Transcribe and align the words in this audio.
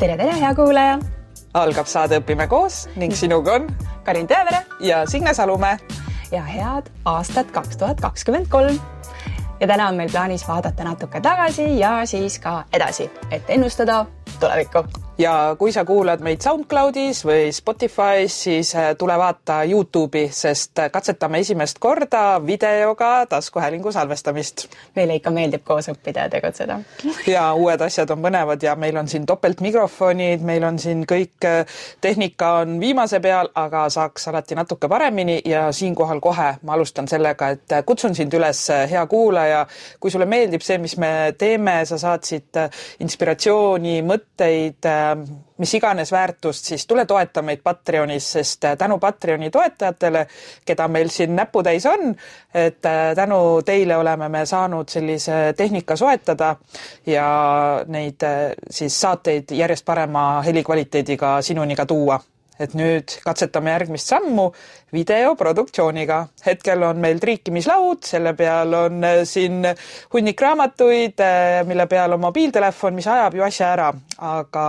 tere, 0.00 0.16
tere, 0.16 0.32
hea 0.40 0.54
kuulaja! 0.56 0.98
algab 1.60 1.88
saade 1.90 2.20
Õpime 2.22 2.46
koos 2.48 2.86
ning 3.00 3.12
sinuga 3.16 3.58
on 3.58 3.66
Karin 4.06 4.28
Tõevere 4.30 4.62
ja 4.86 5.02
Signe 5.10 5.34
Salumäe. 5.36 5.76
ja 6.32 6.40
head 6.46 6.88
aastat 7.04 7.50
kaks 7.52 7.76
tuhat 7.76 8.00
kakskümmend 8.00 8.48
kolm. 8.48 8.78
ja 9.60 9.66
täna 9.66 9.88
on 9.88 10.00
meil 10.00 10.08
plaanis 10.10 10.46
vaadata 10.48 10.84
natuke 10.88 11.20
tagasi 11.20 11.78
ja 11.78 12.06
siis 12.06 12.38
ka 12.38 12.64
edasi, 12.72 13.10
et 13.30 13.44
ennustada 13.48 14.06
tulevikku 14.40 14.86
ja 15.20 15.56
kui 15.58 15.72
sa 15.72 15.84
kuulad 15.84 16.22
meid 16.24 16.40
SoundCloudis 16.44 17.22
või 17.26 17.50
Spotify's, 17.52 18.36
siis 18.44 18.72
äh, 18.76 18.92
tule 18.98 19.16
vaata 19.18 19.60
Youtube'i, 19.68 20.30
sest 20.32 20.78
äh, 20.80 20.88
katsetame 20.92 21.40
esimest 21.44 21.78
korda 21.78 22.40
videoga 22.46 23.26
taskuhäälingu 23.28 23.92
salvestamist. 23.92 24.68
meile 24.96 25.14
ikka 25.14 25.30
meeldib 25.30 25.64
koos 25.64 25.88
õppida 25.92 26.26
ja 26.26 26.32
tegutseda. 26.32 26.78
ja 27.34 27.42
uued 27.54 27.80
asjad 27.84 28.10
on 28.10 28.22
põnevad 28.24 28.62
ja 28.62 28.76
meil 28.76 28.96
on 28.96 29.08
siin 29.08 29.26
topeltmikrofonid, 29.26 30.44
meil 30.46 30.64
on 30.64 30.78
siin 30.78 31.04
kõik, 31.08 31.36
äh, 31.44 31.82
tehnika 32.00 32.52
on 32.62 32.78
viimase 32.80 33.20
peal, 33.20 33.52
aga 33.54 33.88
saaks 33.92 34.28
alati 34.32 34.56
natuke 34.56 34.88
paremini 34.88 35.40
ja 35.44 35.68
siinkohal 35.72 36.20
kohe 36.20 36.54
ma 36.62 36.72
alustan 36.78 37.08
sellega, 37.08 37.50
et 37.56 37.76
kutsun 37.86 38.14
sind 38.14 38.34
üles, 38.34 38.62
hea 38.90 39.04
kuulaja, 39.06 39.66
kui 40.00 40.10
sulle 40.10 40.26
meeldib 40.26 40.64
see, 40.64 40.78
mis 40.78 40.96
me 40.96 41.34
teeme, 41.38 41.80
sa 41.84 41.98
saad 42.00 42.24
siit 42.24 42.56
inspiratsiooni, 43.00 44.00
mõtteid 44.06 44.88
mis 45.58 45.74
iganes 45.74 46.12
väärtust, 46.12 46.64
siis 46.64 46.86
tule 46.86 47.04
toeta 47.06 47.42
meid 47.42 47.60
Patreonis, 47.64 48.32
sest 48.32 48.64
äh, 48.64 48.76
tänu 48.78 48.98
Patreoni 48.98 49.50
toetajatele, 49.50 50.26
keda 50.64 50.88
meil 50.88 51.08
siin 51.12 51.36
näputäis 51.36 51.86
on, 51.86 52.14
et 52.54 52.86
äh, 52.86 53.14
tänu 53.16 53.62
teile 53.64 53.96
oleme 53.96 54.28
me 54.28 54.46
saanud 54.46 54.88
sellise 54.88 55.54
tehnika 55.56 55.96
soetada 55.96 56.56
ja 57.06 57.28
neid 57.86 58.22
äh, 58.22 58.52
siis 58.70 59.00
saateid 59.00 59.50
järjest 59.50 59.84
parema 59.84 60.42
helikvaliteediga 60.46 61.40
sinuni 61.42 61.76
ka 61.76 61.86
tuua 61.86 62.20
et 62.60 62.74
nüüd 62.76 63.16
katsetame 63.24 63.72
järgmist 63.74 64.10
sammu 64.12 64.50
videoproduktsiooniga. 64.92 66.20
hetkel 66.46 66.82
on 66.82 67.00
meil 67.00 67.20
triikimislaud, 67.22 68.04
selle 68.04 68.34
peal 68.38 68.74
on 68.74 69.04
äh, 69.04 69.22
siin 69.24 69.64
hunnik 70.12 70.40
raamatuid, 70.40 71.24
äh, 71.24 71.62
mille 71.66 71.86
peal 71.86 72.16
on 72.16 72.24
mobiiltelefon, 72.26 72.94
mis 72.94 73.08
ajab 73.08 73.38
ju 73.38 73.46
asja 73.46 73.72
ära, 73.72 73.90
aga, 74.18 74.68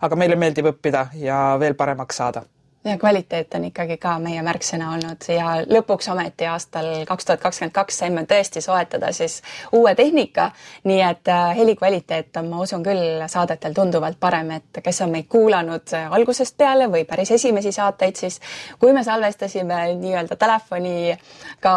aga 0.00 0.20
meile 0.20 0.36
meeldib 0.40 0.72
õppida 0.74 1.08
ja 1.20 1.40
veel 1.60 1.78
paremaks 1.78 2.22
saada 2.22 2.46
ja 2.86 2.98
kvaliteet 2.98 3.54
on 3.54 3.64
ikkagi 3.64 3.96
ka 4.00 4.16
meie 4.22 4.42
märksõna 4.46 4.92
olnud. 4.94 5.24
Ja 5.28 5.56
lõpuks 5.66 6.08
ometi 6.12 6.46
aastal 6.46 6.88
kaks 7.08 7.24
tuhat 7.24 7.40
kakskümmend 7.42 7.74
kaks 7.74 7.98
saime 8.02 8.22
tõesti 8.28 8.62
soetada 8.64 9.12
siis 9.12 9.40
uue 9.72 9.94
tehnika, 9.94 10.50
nii 10.84 11.00
et 11.02 11.28
äh, 11.28 11.56
helikvaliteet 11.56 12.36
on, 12.40 12.50
ma 12.50 12.60
usun 12.62 12.84
küll, 12.86 13.24
saadetel 13.28 13.74
tunduvalt 13.74 14.20
parem, 14.20 14.50
et 14.58 14.80
kes 14.84 15.02
on 15.04 15.12
meid 15.14 15.28
kuulanud 15.32 15.94
äh, 15.96 16.12
algusest 16.18 16.56
peale 16.58 16.88
või 16.92 17.04
päris 17.08 17.30
esimesi 17.34 17.72
saateid, 17.72 18.16
siis 18.16 18.40
kui 18.78 18.94
me 18.96 19.04
salvestasime 19.04 19.80
nii-öelda 20.00 20.36
telefoniga 20.36 21.74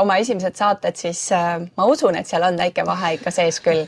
oma 0.00 0.16
esimesed 0.22 0.56
saated, 0.56 0.96
siis 0.96 1.26
äh, 1.36 1.60
ma 1.76 1.88
usun, 1.90 2.16
et 2.16 2.26
seal 2.26 2.46
on 2.48 2.58
väike 2.58 2.86
vahe 2.86 3.14
ikka 3.18 3.34
sees 3.34 3.60
küll. 3.60 3.84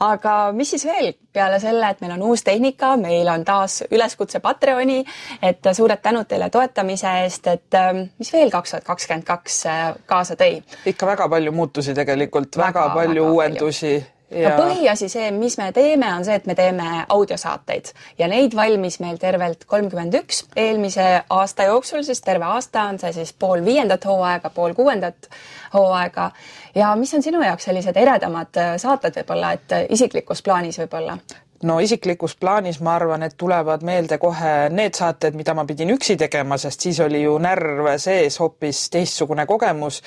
aga 0.00 0.36
mis 0.56 0.70
siis 0.76 0.86
veel? 0.86 1.12
Peale 1.32 1.56
selle, 1.62 1.88
et 1.88 2.00
meil 2.04 2.12
on 2.12 2.22
uus 2.28 2.42
tehnika, 2.44 2.90
meil 3.00 3.28
on 3.32 3.44
taas 3.44 3.78
üleskutse 3.88 4.42
Patreoni, 4.44 4.98
et 5.42 5.64
suured 5.72 6.02
tänud 6.04 6.11
tänud 6.12 6.28
teile 6.28 6.50
toetamise 6.52 7.12
eest, 7.24 7.46
et 7.48 7.78
ähm, 7.78 8.06
mis 8.20 8.32
veel 8.32 8.50
kaks 8.52 8.76
tuhat 8.76 8.84
kakskümmend 8.84 9.28
kaks 9.28 9.60
äh, 9.66 9.84
kaasa 10.06 10.36
tõi? 10.38 10.62
ikka 10.86 11.08
väga 11.14 11.28
palju 11.32 11.52
muutusi 11.56 11.94
tegelikult, 11.96 12.56
väga 12.60 12.90
palju 12.94 13.24
väga 13.24 13.36
uuendusi 13.36 13.94
ja 14.32 14.52
no 14.52 14.64
põhiasi 14.64 15.08
see, 15.12 15.30
mis 15.34 15.56
me 15.60 15.68
teeme, 15.76 16.08
on 16.16 16.24
see, 16.24 16.36
et 16.38 16.46
me 16.48 16.56
teeme 16.58 17.04
audiosaateid 17.12 17.92
ja 18.18 18.28
neid 18.30 18.56
valmis 18.56 18.98
meil 19.04 19.20
tervelt 19.20 19.64
kolmkümmend 19.68 20.16
üks 20.22 20.42
eelmise 20.56 21.06
aasta 21.30 21.68
jooksul, 21.68 22.04
sest 22.06 22.24
terve 22.24 22.48
aasta 22.48 22.86
on 22.90 23.00
see 23.02 23.12
siis 23.16 23.32
pool 23.32 23.64
viiendat 23.64 24.04
hooaega, 24.08 24.50
pool 24.50 24.76
kuuendat 24.78 25.30
hooaega. 25.74 26.30
ja 26.74 26.94
mis 26.96 27.14
on 27.14 27.24
sinu 27.24 27.42
jaoks 27.44 27.68
sellised 27.70 27.96
eredamad 27.96 28.60
äh, 28.60 28.74
saated 28.80 29.20
võib-olla, 29.20 29.54
et 29.58 29.78
äh, 29.78 29.88
isiklikus 29.96 30.42
plaanis 30.42 30.80
võib-olla? 30.84 31.18
No 31.62 31.78
isiklikus 31.80 32.36
plaanis 32.36 32.80
ma 32.80 32.94
arvan, 32.96 33.22
et 33.22 33.34
tulevad 33.38 33.82
meelde 33.86 34.18
kohe 34.18 34.52
need 34.70 34.96
saated, 34.98 35.36
mida 35.38 35.54
ma 35.54 35.64
pidin 35.68 35.92
üksi 35.94 36.16
tegema, 36.20 36.58
sest 36.58 36.86
siis 36.86 37.00
oli 37.04 37.22
ju 37.22 37.36
närv 37.42 37.92
sees, 38.02 38.38
hoopis 38.40 38.84
teistsugune 38.90 39.46
kogemus. 39.46 40.02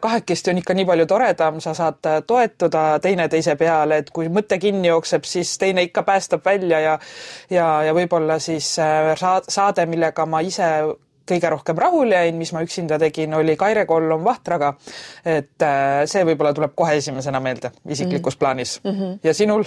kahekesti 0.00 0.50
on 0.50 0.58
ikka 0.58 0.74
nii 0.74 0.88
palju 0.88 1.06
toredam, 1.06 1.60
sa 1.60 1.74
saad 1.74 2.10
toetuda 2.26 2.98
teineteise 3.02 3.56
peale, 3.56 4.02
et 4.02 4.10
kui 4.10 4.28
mõte 4.28 4.58
kinni 4.58 4.88
jookseb, 4.88 5.24
siis 5.24 5.56
teine 5.58 5.82
ikka 5.88 6.02
päästab 6.02 6.44
välja 6.44 6.80
ja 6.80 6.98
ja, 7.50 7.82
ja 7.82 7.94
võib-olla 7.94 8.38
siis 8.38 8.74
saade, 9.48 9.86
millega 9.86 10.26
ma 10.26 10.40
ise 10.40 10.68
kõige 11.32 11.50
rohkem 11.52 11.78
rahule 11.78 12.14
jäin, 12.14 12.36
mis 12.38 12.52
ma 12.52 12.62
üksinda 12.64 12.98
tegin, 13.00 13.34
oli 13.34 13.56
Kaire 13.56 13.86
Kollom 13.86 14.24
Vahtraga. 14.24 14.74
et 15.24 15.62
äh, 15.62 16.02
see 16.06 16.24
võib-olla 16.26 16.52
tuleb 16.54 16.72
kohe 16.76 16.96
esimesena 16.96 17.40
meelde 17.40 17.70
isiklikus 17.88 18.34
mm 18.34 18.36
-hmm. 18.36 18.38
plaanis 18.38 18.80
mm. 18.84 18.90
-hmm. 18.90 19.18
ja 19.24 19.34
sinul? 19.34 19.64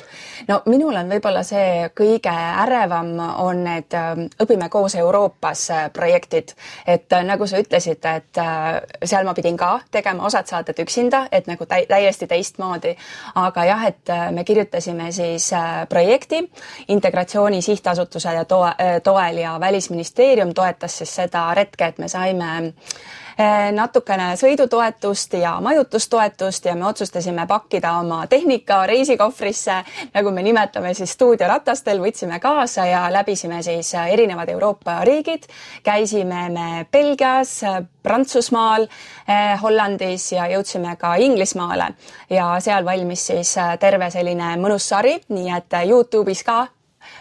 no 0.47 0.61
minul 0.65 0.95
on 0.95 1.09
võib-olla 1.09 1.43
see 1.43 1.89
kõige 1.99 2.33
ärevam 2.63 3.19
on 3.37 3.63
need 3.63 3.93
ähm, 3.93 4.25
Õpime 4.43 4.69
koos 4.69 4.95
Euroopas 4.95 5.69
äh, 5.71 5.91
projektid, 5.93 6.51
et 6.87 7.13
äh, 7.13 7.23
nagu 7.23 7.47
sa 7.47 7.57
ütlesid, 7.57 8.05
et 8.05 8.37
seal 9.03 9.25
ma 9.25 9.33
pidin 9.33 9.57
ka 9.57 9.79
tegema 9.91 10.25
osad 10.25 10.45
saated 10.47 10.79
üksinda, 10.79 11.27
et 11.31 11.47
nagu 11.47 11.65
täi 11.65 11.85
täiesti 11.85 12.27
teistmoodi, 12.27 12.95
aga 13.35 13.65
jah, 13.65 13.85
et 13.85 14.11
me 14.31 14.43
kirjutasime 14.43 15.11
siis 15.11 15.51
projekti 15.89 16.51
Integratsiooni 16.87 17.61
Sihtasutuse 17.61 18.29
toel 19.03 19.37
ja 19.37 19.59
Välisministeerium 19.59 20.53
toetas 20.53 20.97
siis 20.97 21.15
seda 21.15 21.54
retke, 21.55 21.87
et 21.87 21.99
me 22.01 22.07
saime 22.11 22.49
eh, 22.67 23.71
natukene 23.75 24.31
sõidutoetust 24.39 25.37
ja 25.39 25.55
majutustoetust 25.63 26.69
ja 26.69 26.75
me 26.75 26.87
otsustasime 26.89 27.47
pakkida 27.47 27.95
oma 27.99 28.25
tehnika 28.31 28.83
reisikohvrisse, 28.89 29.77
nagu 30.13 30.31
me 30.35 30.43
nimetame 30.45 30.93
siis 30.97 31.15
stuudioratastel, 31.17 32.01
võtsime 32.03 32.39
kaasa 32.43 32.85
ja 32.89 33.05
läbisime 33.13 33.61
siis 33.63 33.93
erinevad 34.03 34.49
Euroopa 34.49 34.99
riigid. 35.03 35.47
käisime 35.83 36.49
me 36.49 36.85
Belgias, 36.91 37.61
Prantsusmaal, 38.03 38.87
eh, 39.27 39.57
Hollandis 39.61 40.31
ja 40.31 40.47
jõudsime 40.51 40.95
ka 40.97 41.15
Inglismaale 41.15 41.93
ja 42.29 42.55
seal 42.59 42.85
valmis 42.85 43.27
siis 43.27 43.55
terve 43.79 44.11
selline 44.11 44.55
mõnus 44.61 44.89
sari, 44.89 45.19
nii 45.29 45.51
et 45.57 45.81
Youtube'is 45.89 46.43
ka 46.43 46.67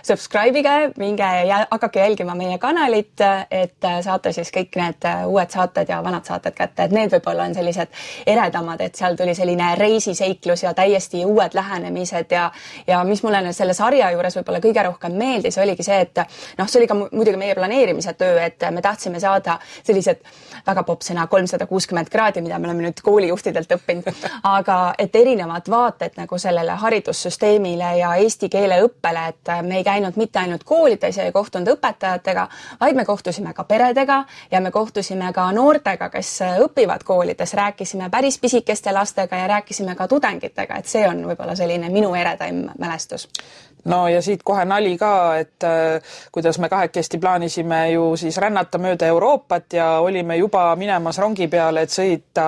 subscribe 0.04 0.58
ige, 0.58 0.92
minge 1.00 1.28
ja 1.48 1.66
hakake 1.70 2.00
jälgima 2.00 2.34
meie 2.34 2.58
kanalit, 2.58 3.20
et 3.50 3.88
saate 4.04 4.32
siis 4.32 4.50
kõik 4.52 4.76
need 4.76 5.06
uued 5.26 5.50
saated 5.50 5.88
ja 5.88 6.02
vanad 6.04 6.26
saated 6.28 6.54
kätte, 6.56 6.84
et 6.84 6.94
need 6.94 7.12
võib-olla 7.14 7.48
on 7.48 7.54
sellised 7.56 7.92
eredamad, 8.26 8.80
et 8.84 8.94
seal 8.94 9.16
tuli 9.16 9.34
selline 9.34 9.74
reisiseiklus 9.80 10.64
ja 10.66 10.74
täiesti 10.74 11.24
uued 11.24 11.54
lähenemised 11.54 12.32
ja 12.32 12.50
ja 12.86 13.04
mis 13.04 13.22
mulle 13.22 13.52
selle 13.52 13.74
sarja 13.74 14.10
juures 14.12 14.36
võib-olla 14.38 14.60
kõige 14.60 14.84
rohkem 14.86 15.16
meeldis, 15.18 15.58
oligi 15.58 15.86
see, 15.86 16.00
et 16.04 16.22
noh, 16.58 16.68
see 16.68 16.80
oli 16.82 16.88
ka 16.90 16.96
muidugi 17.00 17.40
meie 17.40 17.54
planeerimise 17.56 18.12
töö, 18.18 18.36
et 18.44 18.64
me 18.70 18.82
tahtsime 18.82 19.20
saada 19.20 19.58
sellised 19.82 20.20
väga 20.66 20.84
popp 20.84 21.04
sõna 21.06 21.26
kolmsada 21.30 21.66
kuuskümmend 21.70 22.10
kraadi, 22.12 22.42
mida 22.44 22.58
me 22.58 22.68
oleme 22.68 22.88
nüüd 22.88 23.00
koolijuhtidelt 23.04 23.72
õppinud, 23.78 24.28
aga 24.48 24.78
et 24.98 25.16
erinevad 25.16 25.68
vaated 25.70 26.18
nagu 26.20 26.38
sellele 26.38 26.76
haridussüsteemile 26.84 27.94
ja 27.98 28.14
eesti 28.20 28.50
keele 28.52 28.82
õppele, 28.84 29.26
et 29.32 29.54
me 29.64 29.80
ei 29.80 29.84
käinud 29.94 30.16
mitte 30.16 30.38
ainult 30.42 30.64
koolides 30.64 31.16
ja 31.16 31.24
ei 31.28 31.32
kohtunud 31.32 31.70
õpetajatega, 31.76 32.46
vaid 32.80 32.98
me 32.98 33.04
kohtusime 33.04 33.54
ka 33.54 33.64
peredega 33.64 34.24
ja 34.50 34.60
me 34.60 34.70
kohtusime 34.74 35.32
ka 35.32 35.46
noortega, 35.54 36.10
kes 36.10 36.32
õpivad 36.66 37.06
koolides, 37.06 37.54
rääkisime 37.54 38.10
päris 38.10 38.38
pisikeste 38.42 38.92
lastega 38.92 39.44
ja 39.44 39.52
rääkisime 39.56 39.94
ka 39.94 40.08
tudengitega, 40.08 40.80
et 40.82 40.90
see 40.90 41.06
on 41.08 41.22
võib-olla 41.30 41.54
selline 41.58 41.92
minu 41.94 42.14
eredaim 42.18 42.66
mälestus. 42.78 43.28
No 43.84 44.06
ja 44.08 44.22
siit 44.24 44.40
kohe 44.44 44.64
nali 44.64 44.94
ka, 44.96 45.36
et 45.36 45.64
äh, 45.68 46.14
kuidas 46.32 46.56
me 46.58 46.70
kahekesti 46.72 47.18
plaanisime 47.20 47.90
ju 47.92 48.14
siis 48.16 48.38
rännata 48.40 48.78
mööda 48.80 49.06
Euroopat 49.12 49.76
ja 49.76 49.88
olime 50.00 50.38
juba 50.40 50.70
minemas 50.80 51.18
rongi 51.20 51.48
peale, 51.52 51.84
et 51.84 51.92
sõita 51.92 52.46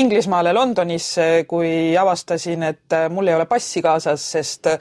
Inglismaale 0.00 0.54
Londonisse, 0.56 1.44
kui 1.48 1.92
avastasin, 2.00 2.64
et 2.70 2.96
äh, 2.96 3.10
mul 3.12 3.28
ei 3.28 3.36
ole 3.36 3.44
passi 3.50 3.82
kaasas, 3.84 4.24
sest 4.36 4.70
äh, 4.72 4.78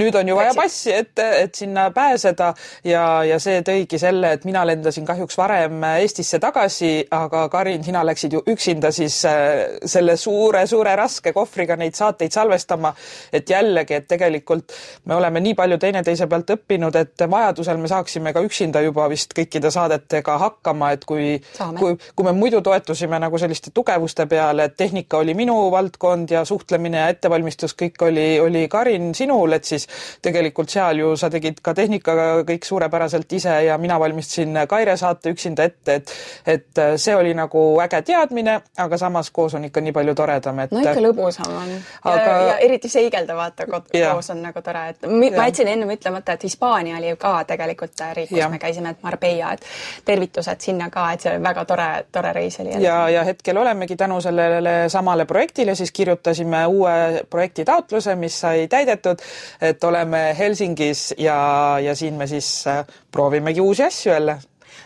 nüüd 0.00 0.16
on 0.16 0.32
ju 0.32 0.38
vaja 0.40 0.56
passi, 0.56 0.79
et, 0.86 1.18
et 1.18 1.54
sinna 1.54 1.90
pääseda. 1.94 2.52
Ja, 2.84 3.24
ja 3.24 3.38
see 3.42 3.60
tõigi 3.66 3.98
selle, 4.00 4.32
et 4.36 4.44
mina 4.48 4.64
lendasin 4.66 5.06
kahjuks 5.06 5.38
varem 5.38 5.82
Eestisse 6.00 6.38
tagasi, 6.42 6.92
aga 7.10 7.46
Karin, 7.52 7.84
sina 7.84 8.02
läksid 8.06 8.36
ju 8.36 8.42
üksinda 8.48 8.92
siis 8.94 9.20
äh, 9.28 9.78
selle 9.84 10.16
suure-suure 10.20 10.94
raske 10.96 11.32
kohvriga 11.36 11.76
neid 11.80 11.96
saateid 11.98 12.32
salvestama, 12.32 12.92
et 13.32 13.50
jällegi, 13.50 14.00
et 14.00 14.08
tegelikult 14.10 14.74
me 15.04 15.16
oleme 15.18 15.42
nii 15.44 15.54
palju 15.58 15.78
teineteise 15.80 16.28
pealt 16.30 16.54
õppinud, 16.56 16.96
et 17.00 17.26
vajadusel 17.30 17.80
me 17.80 17.90
saaksime 17.90 18.32
ka 18.36 18.42
üksinda 18.46 18.82
juba 18.84 19.08
vist 19.10 19.34
kõikide 19.36 19.70
saadetega 19.74 20.38
hakkama, 20.40 20.92
et 20.96 21.04
kui, 21.08 21.36
kui, 21.78 21.96
kui 22.14 22.28
me 22.28 22.34
muidu 22.36 22.62
toetusime 22.64 23.20
nagu 23.22 23.38
selliste 23.40 23.72
tugevuste 23.74 24.26
peale, 24.30 24.68
et 24.68 24.76
tehnika 24.78 25.20
oli 25.20 25.34
minu 25.38 25.56
valdkond 25.72 26.30
ja 26.30 26.44
suhtlemine 26.48 27.02
ja 27.04 27.08
ettevalmistus 27.14 27.76
kõik 27.78 28.00
oli, 28.06 28.26
oli 28.40 28.66
Karin 28.68 29.12
sinul, 29.14 29.56
et 29.56 29.68
siis 29.68 29.86
tegelikult 30.22 30.69
tegelikult 30.70 30.90
seal 30.90 30.98
ju 30.98 31.16
sa 31.16 31.30
tegid 31.30 31.60
ka 31.62 31.74
tehnikaga 31.74 32.44
kõik 32.46 32.64
suurepäraselt 32.64 33.32
ise 33.32 33.52
ja 33.64 33.78
mina 33.78 33.98
valmistasin 34.00 34.58
Kaire 34.68 34.96
saate 34.96 35.30
üksinda 35.30 35.64
ette, 35.64 35.94
et 35.94 36.12
et 36.46 36.80
see 36.96 37.14
oli 37.16 37.34
nagu 37.34 37.80
äge 37.82 38.02
teadmine, 38.02 38.60
aga 38.78 38.98
samas 38.98 39.30
koos 39.30 39.54
on 39.54 39.64
ikka 39.64 39.80
nii 39.80 39.92
palju 39.92 40.14
toredam, 40.14 40.58
et 40.58 40.72
no 40.72 40.80
ikka 40.80 41.00
lõbusam 41.00 41.50
on. 41.50 41.72
aga 42.04 42.20
ja, 42.20 42.42
ja 42.50 42.58
eriti 42.58 42.88
seigelda 42.88 43.36
vaata 43.36 43.66
koos 43.66 44.30
on 44.30 44.42
nagu 44.42 44.62
tore, 44.62 44.88
et 44.94 45.06
ma 45.06 45.48
jätsin 45.48 45.68
ennem 45.68 45.90
ütlemata, 45.90 46.32
et 46.32 46.44
Hispaania 46.44 46.96
oli 46.98 47.10
ju 47.10 47.16
ka 47.20 47.34
tegelikult 47.44 48.04
riik, 48.14 48.30
kus 48.30 48.38
ja. 48.38 48.48
me 48.48 48.58
käisime, 48.58 48.94
et 48.94 49.02
Marbella, 49.02 49.52
et 49.54 49.66
tervitused 50.04 50.60
sinna 50.60 50.90
ka, 50.90 51.10
et 51.12 51.24
see 51.26 51.34
oli 51.34 51.42
väga 51.44 51.64
tore, 51.68 51.88
tore 52.12 52.32
reis 52.36 52.60
oli. 52.60 52.76
ja, 52.82 53.02
ja 53.08 53.24
hetkel 53.24 53.58
olemegi 53.58 53.96
tänu 53.96 54.20
sellele 54.20 54.88
samale 54.88 55.24
projektile 55.24 55.74
siis 55.74 55.92
kirjutasime 55.92 56.64
uue 56.66 57.24
projekti 57.30 57.64
taotluse, 57.64 58.14
mis 58.16 58.40
sai 58.40 58.66
täidetud, 58.68 59.22
et 59.60 59.84
oleme 59.84 60.30
Helsingis 60.60 61.14
ja, 61.18 61.78
ja 61.80 61.94
siin 61.96 62.14
me 62.14 62.26
siis 62.26 62.66
äh, 62.68 62.84
proovimegi 63.12 63.60
uusi 63.60 63.82
asju 63.82 64.12
jälle. 64.12 64.38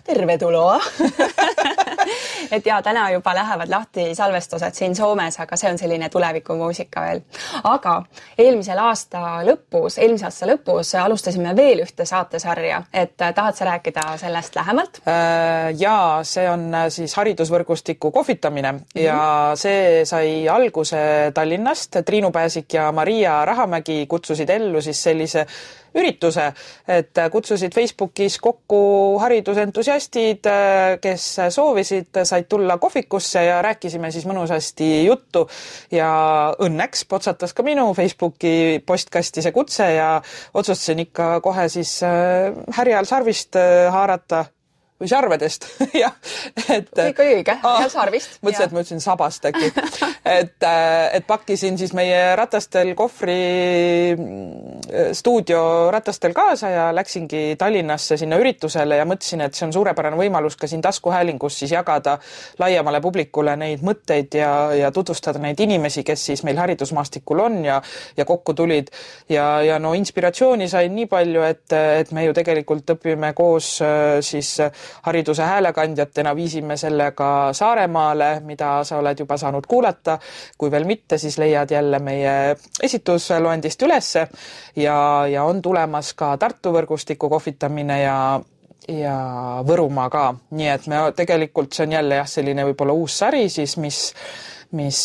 tervetuloa 0.04 0.80
et 2.54 2.66
ja 2.66 2.82
täna 2.82 3.10
juba 3.10 3.34
lähevad 3.34 3.70
lahti 3.70 4.14
salvestused 4.14 4.74
siin 4.74 4.96
Soomes, 4.96 5.38
aga 5.40 5.56
see 5.56 5.70
on 5.70 5.78
selline 5.78 6.08
tulevikumuusika 6.08 7.00
veel. 7.06 7.22
aga 7.64 7.96
eelmisel 8.38 8.78
aasta 8.78 9.42
lõpus, 9.46 9.98
eelmise 10.02 10.28
aasta 10.28 10.48
lõpus 10.48 10.94
alustasime 11.00 11.56
veel 11.56 11.84
ühte 11.84 12.06
saatesarja, 12.08 12.82
et 12.92 13.20
äh, 13.22 13.34
tahad 13.34 13.58
sa 13.58 13.68
rääkida 13.70 14.06
sellest 14.20 14.56
lähemalt? 14.56 15.00
Äh, 15.08 15.72
ja 15.78 16.20
see 16.22 16.48
on 16.50 16.66
äh, 16.74 16.88
siis 16.88 17.14
haridusvõrgustiku 17.16 18.10
kohvitamine 18.10 18.72
mm 18.72 18.78
-hmm. 18.78 19.00
ja 19.00 19.52
see 19.54 20.04
sai 20.04 20.48
alguse 20.48 21.32
Tallinnast. 21.34 21.96
Triinu 22.04 22.30
Pääsik 22.30 22.72
ja 22.74 22.92
Maria 22.92 23.44
Rahamägi 23.44 24.06
kutsusid 24.06 24.50
ellu 24.50 24.80
siis 24.80 25.02
sellise 25.02 25.46
ürituse, 25.94 26.48
et 26.88 27.20
kutsusid 27.32 27.74
Facebookis 27.74 28.38
kokku 28.42 28.80
haridusentusiastid, 29.22 30.48
kes 31.02 31.26
soovisid, 31.54 32.10
said 32.24 32.48
tulla 32.50 32.78
kohvikusse 32.82 33.44
ja 33.46 33.60
rääkisime 33.64 34.10
siis 34.14 34.26
mõnusasti 34.28 34.90
juttu. 35.04 35.46
Ja 35.94 36.10
õnneks 36.62 37.04
potsatas 37.08 37.54
ka 37.54 37.64
minu 37.66 37.86
Facebooki 37.94 38.82
postkasti 38.86 39.44
see 39.44 39.54
kutse 39.54 39.88
ja 39.96 40.08
otsustasin 40.54 41.04
ikka 41.06 41.38
kohe 41.44 41.68
siis 41.72 41.96
äh, 42.06 42.52
härjal 42.76 43.08
sarvist 43.08 43.56
äh, 43.60 43.88
haarata 43.92 44.44
või 45.04 45.12
sarvedest 45.12 45.68
jah, 46.02 46.16
et. 46.68 46.90
kõik 46.90 47.22
oli 47.24 47.38
õige, 47.40 47.58
jah 47.62 47.90
sarvist. 47.92 48.38
mõtlesin, 48.42 48.68
et 48.68 48.76
ma 48.76 48.84
ütlesin 48.84 49.04
sabast 49.04 49.50
äkki 49.50 49.70
et, 50.24 50.62
äh, 50.62 51.16
et 51.16 51.26
pakkisin 51.26 51.78
siis 51.78 51.92
meie 51.96 52.34
ratastel 52.36 52.94
kohvri 52.96 54.14
mm, 54.16 55.12
stuudio 55.12 55.90
ratastel 55.92 56.32
kaasa 56.36 56.70
ja 56.70 56.86
läksingi 56.96 57.56
Tallinnasse 57.58 58.16
sinna 58.20 58.38
üritusele 58.40 58.96
ja 58.96 59.06
mõtlesin, 59.08 59.44
et 59.44 59.56
see 59.56 59.66
on 59.68 59.74
suurepärane 59.76 60.16
võimalus 60.18 60.56
ka 60.60 60.68
siin 60.70 60.82
taskuhäälingus 60.84 61.58
siis 61.60 61.74
jagada 61.74 62.16
laiemale 62.58 63.00
publikule 63.04 63.56
neid 63.60 63.84
mõtteid 63.84 64.38
ja, 64.38 64.50
ja 64.76 64.90
tutvustada 64.94 65.42
neid 65.42 65.60
inimesi, 65.60 66.04
kes 66.06 66.26
siis 66.30 66.44
meil 66.46 66.58
haridusmaastikul 66.62 67.44
on 67.44 67.60
ja, 67.64 67.80
ja 68.16 68.24
kokku 68.24 68.54
tulid. 68.54 68.90
ja, 69.28 69.60
ja 69.62 69.78
no 69.78 69.94
inspiratsiooni 69.94 70.68
sain 70.68 70.94
nii 70.94 71.06
palju, 71.10 71.44
et, 71.44 71.66
et 72.00 72.12
me 72.12 72.24
ju 72.24 72.36
tegelikult 72.36 72.96
õpime 72.96 73.34
koos 73.36 73.76
äh, 73.84 74.18
siis 74.24 74.56
hariduse 75.02 75.42
häälekandjatena 75.42 76.36
viisime 76.36 76.76
selle 76.76 77.10
ka 77.12 77.52
Saaremaale, 77.52 78.40
mida 78.40 78.84
sa 78.84 78.98
oled 78.98 79.18
juba 79.18 79.36
saanud 79.36 79.66
kuulata. 79.68 80.18
kui 80.58 80.70
veel 80.70 80.84
mitte, 80.84 81.18
siis 81.18 81.38
leiad 81.38 81.70
jälle 81.70 81.98
meie 81.98 82.56
esitusloendist 82.82 83.82
ülesse. 83.82 84.28
Ja, 84.76 85.26
ja 85.26 85.44
on 85.44 85.62
tulemas 85.62 86.14
ka 86.14 86.36
Tartu 86.36 86.72
võrgustiku 86.72 87.28
kohvitamine 87.28 88.02
ja 88.02 88.40
ja 88.88 89.18
Võrumaa 89.66 90.10
ka, 90.10 90.34
nii 90.50 90.66
et 90.68 90.86
me 90.92 90.96
tegelikult, 91.16 91.72
see 91.72 91.86
on 91.86 91.92
jälle 91.92 92.18
jah, 92.18 92.26
selline 92.28 92.66
võib-olla 92.68 92.92
uus 92.92 93.18
sari 93.18 93.48
siis, 93.48 93.78
mis 93.80 94.00
mis, 94.74 94.98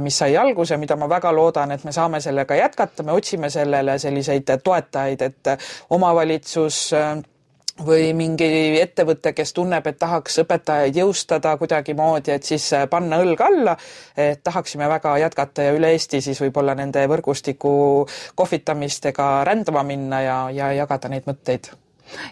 mis 0.00 0.18
sai 0.18 0.36
alguse, 0.40 0.76
mida 0.80 0.96
ma 0.96 1.08
väga 1.10 1.32
loodan, 1.34 1.74
et 1.74 1.84
me 1.84 1.92
saame 1.92 2.20
sellega 2.24 2.56
jätkata, 2.58 3.04
me 3.06 3.12
otsime 3.12 3.50
sellele 3.52 3.98
selliseid 4.00 4.54
toetajaid, 4.64 5.22
et 5.28 5.52
omavalitsus 5.94 6.80
või 7.82 8.12
mingi 8.14 8.46
ettevõte, 8.80 9.32
kes 9.34 9.52
tunneb, 9.52 9.86
et 9.86 9.98
tahaks 9.98 10.38
õpetajaid 10.44 10.96
jõustada 10.96 11.56
kuidagimoodi, 11.58 12.30
et 12.36 12.46
siis 12.46 12.68
äh, 12.72 12.86
panna 12.90 13.18
õlg 13.22 13.40
alla, 13.42 13.76
et 14.16 14.42
tahaksime 14.44 14.88
väga 14.88 15.16
jätkata 15.24 15.66
ja 15.68 15.72
üle 15.74 15.90
Eesti 15.94 16.20
siis 16.22 16.40
võib-olla 16.42 16.76
nende 16.78 17.06
võrgustiku 17.10 17.72
kohvitamistega 18.34 19.30
rändama 19.48 19.82
minna 19.82 20.20
ja, 20.22 20.38
ja 20.54 20.70
jagada 20.72 21.10
neid 21.10 21.26
mõtteid. 21.26 21.72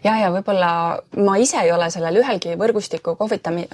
Ja, 0.04 0.14
ja 0.20 0.30
võib-olla 0.30 1.00
ma 1.24 1.36
ise 1.40 1.64
ei 1.64 1.72
ole 1.72 1.90
sellel 1.90 2.20
ühelgi 2.22 2.54
võrgustiku 2.60 3.16
kohvitami-, 3.18 3.68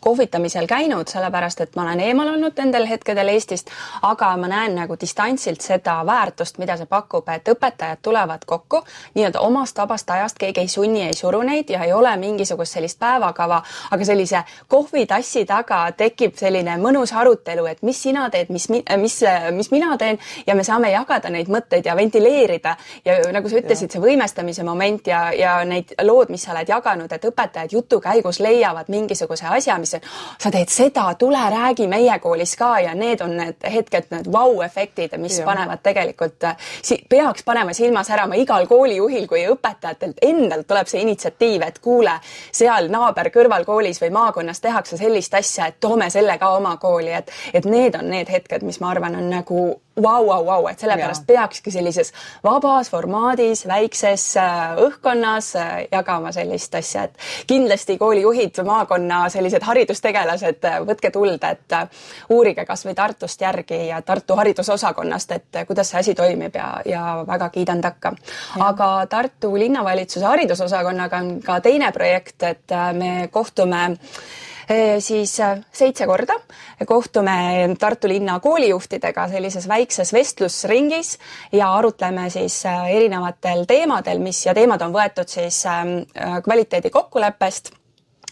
kohvitamisel 0.00 0.66
käinud, 0.66 1.08
sellepärast 1.08 1.60
et 1.60 1.76
ma 1.76 1.82
olen 1.82 2.00
eemal 2.00 2.28
olnud 2.34 2.58
nendel 2.58 2.86
hetkedel 2.88 3.28
Eestist, 3.28 3.70
aga 4.02 4.32
ma 4.40 4.48
näen 4.50 4.74
nagu 4.78 4.96
distantsilt 5.00 5.60
seda 5.60 6.00
väärtust, 6.06 6.58
mida 6.58 6.76
see 6.76 6.88
pakub, 6.90 7.28
et 7.28 7.48
õpetajad 7.48 8.02
tulevad 8.02 8.44
kokku 8.46 8.82
nii-öelda 9.14 9.40
omast 9.40 9.78
vabast 9.78 10.10
ajast, 10.10 10.38
keegi 10.38 10.60
ei 10.64 10.68
sunni, 10.68 11.02
ei 11.06 11.14
suru 11.14 11.42
neid 11.46 11.70
ja 11.70 11.84
ei 11.84 11.92
ole 11.92 12.16
mingisugust 12.16 12.78
sellist 12.78 12.98
päevakava, 12.98 13.62
aga 13.90 14.04
sellise 14.04 14.42
kohvitassi 14.68 15.44
taga 15.48 15.82
tekib 15.96 16.36
selline 16.38 16.76
mõnus 16.80 17.12
arutelu, 17.16 17.66
et 17.70 17.82
mis 17.86 18.02
sina 18.02 18.28
teed, 18.30 18.50
mis, 18.54 18.68
mis, 18.70 19.20
mis 19.56 19.70
mina 19.70 19.96
teen 20.00 20.18
ja 20.46 20.54
me 20.54 20.64
saame 20.64 20.92
jagada 20.92 21.30
neid 21.30 21.50
mõtteid 21.52 21.86
ja 21.86 21.96
ventileerida. 21.96 22.76
Ja 23.04 23.18
nagu 23.32 23.48
sa 23.48 23.60
ütlesid, 23.60 23.92
see 23.92 24.02
võimestamise 24.02 24.64
moment 24.66 25.06
ja, 25.10 25.22
ja 25.36 25.58
need 25.68 25.94
lood, 26.06 26.30
mis 26.32 26.44
sa 26.46 26.54
oled 26.54 26.68
jaganud, 26.70 27.12
et 27.12 27.28
õpetajad 27.30 27.74
jutu 27.76 28.00
käigus 28.00 28.40
leiavad 28.40 28.90
mingisuguse 28.92 29.48
asja, 29.50 29.78
mis 29.78 29.89
on, 29.94 30.06
sa 30.38 30.50
teed 30.50 30.70
seda, 30.72 31.06
tule 31.18 31.42
räägi 31.50 31.86
meie 31.90 32.18
koolis 32.18 32.56
ka 32.56 32.72
ja 32.80 32.94
need 32.94 33.20
on 33.24 33.36
need 33.36 33.66
hetked, 33.72 34.10
need 34.10 34.30
vau-efektid, 34.32 35.16
mis 35.18 35.38
ja. 35.38 35.46
panevad 35.48 35.82
tegelikult, 35.82 36.48
peaks 37.08 37.44
panema 37.44 37.74
silma 37.76 38.04
särama 38.06 38.38
igal 38.40 38.66
koolijuhil 38.70 39.26
kui 39.28 39.44
õpetajatelt 39.50 40.22
endalt 40.22 40.66
tuleb 40.70 40.88
see 40.90 41.02
initsiatiiv, 41.04 41.66
et 41.66 41.78
kuule, 41.82 42.16
seal 42.52 42.90
naaber 42.92 43.30
kõrvalkoolis 43.34 44.00
või 44.02 44.10
maakonnas 44.14 44.60
tehakse 44.60 44.98
sellist 45.00 45.34
asja, 45.34 45.70
et 45.70 45.80
toome 45.80 46.10
selle 46.10 46.38
ka 46.38 46.54
oma 46.56 46.76
kooli, 46.80 47.12
et, 47.16 47.30
et 47.54 47.64
need 47.64 47.96
on 47.98 48.10
need 48.10 48.30
hetked, 48.30 48.66
mis 48.66 48.80
ma 48.80 48.94
arvan, 48.94 49.16
on 49.16 49.30
nagu 49.30 49.64
vau, 50.02 50.26
vau, 50.26 50.46
vau, 50.46 50.66
et 50.68 50.78
sellepärast 50.78 51.22
ja. 51.22 51.34
peakski 51.34 51.70
sellises 51.70 52.12
vabas 52.44 52.90
formaadis, 52.90 53.64
väikses 53.68 54.24
äh, 54.40 54.80
õhkkonnas 54.84 55.52
äh, 55.60 55.70
jagama 55.92 56.32
sellist 56.32 56.74
asja, 56.74 57.06
et 57.08 57.46
kindlasti 57.50 57.98
koolijuhid, 57.98 58.60
maakonna 58.66 59.22
sellised 59.32 59.64
haridustegelased, 59.66 60.64
äh, 60.64 60.78
võtke 60.86 61.12
tuld, 61.14 61.44
et 61.44 61.76
uurige 62.30 62.64
kas 62.68 62.84
või 62.86 62.96
Tartust 62.98 63.40
järgi 63.40 63.86
ja 63.88 64.02
Tartu 64.02 64.36
haridusosakonnast, 64.40 65.32
et 65.36 65.62
kuidas 65.66 65.92
see 65.92 66.00
asi 66.00 66.14
toimib 66.14 66.54
ja, 66.56 66.68
ja 66.84 67.04
väga 67.26 67.50
kiidan 67.54 67.80
takka. 67.80 68.14
aga 68.60 68.90
Tartu 69.10 69.54
linnavalitsuse 69.56 70.26
haridusosakonnaga 70.26 71.24
on 71.24 71.34
ka 71.44 71.60
teine 71.60 71.92
projekt, 71.92 72.42
et 72.42 72.78
me 72.92 73.28
kohtume 73.32 73.96
siis 74.98 75.32
seitse 75.72 76.06
korda 76.06 76.36
kohtume 76.86 77.32
Tartu 77.78 78.08
linna 78.08 78.40
koolijuhtidega 78.40 79.28
sellises 79.28 79.68
väikses 79.68 80.12
vestlusringis 80.12 81.18
ja 81.52 81.72
arutleme 81.74 82.30
siis 82.30 82.62
erinevatel 82.68 83.64
teemadel, 83.66 84.22
mis 84.22 84.44
ja 84.46 84.54
teemad 84.54 84.82
on 84.86 84.94
võetud 84.94 85.28
siis 85.28 85.64
kvaliteedikokkuleppest 86.44 87.72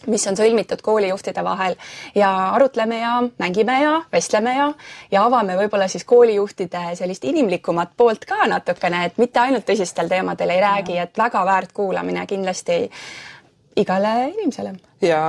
mis 0.07 0.27
on 0.27 0.37
sõlmitud 0.37 0.81
koolijuhtide 0.81 1.43
vahel. 1.43 1.75
Ja 2.15 2.31
arutleme 2.49 2.99
ja 2.99 3.15
mängime 3.39 3.81
ja 3.81 4.01
vestleme 4.11 4.55
ja, 4.55 4.69
ja 5.11 5.23
avame 5.25 5.57
võib-olla 5.59 5.87
siis 5.87 6.05
koolijuhtide 6.07 6.95
sellist 6.95 7.25
inimlikumat 7.27 7.95
poolt 7.97 8.25
ka 8.29 8.47
natukene, 8.47 9.05
et 9.05 9.17
mitte 9.17 9.39
ainult 9.39 9.67
tõsistel 9.67 10.09
teemadel 10.09 10.55
ei 10.55 10.61
räägi, 10.63 10.97
et 10.97 11.17
väga 11.17 11.45
väärt 11.45 11.73
kuulamine 11.73 12.25
kindlasti 12.27 12.85
igale 13.75 14.29
inimesele 14.29 14.73
ja 15.01 15.21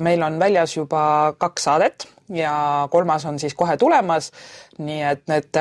meil 0.00 0.22
on 0.22 0.38
väljas 0.38 0.76
juba 0.76 1.34
kaks 1.38 1.64
saadet 1.64 2.08
ja 2.30 2.88
kolmas 2.90 3.24
on 3.26 3.38
siis 3.38 3.54
kohe 3.54 3.76
tulemas. 3.76 4.30
Nii 4.80 5.02
et 5.12 5.22
need 5.30 5.60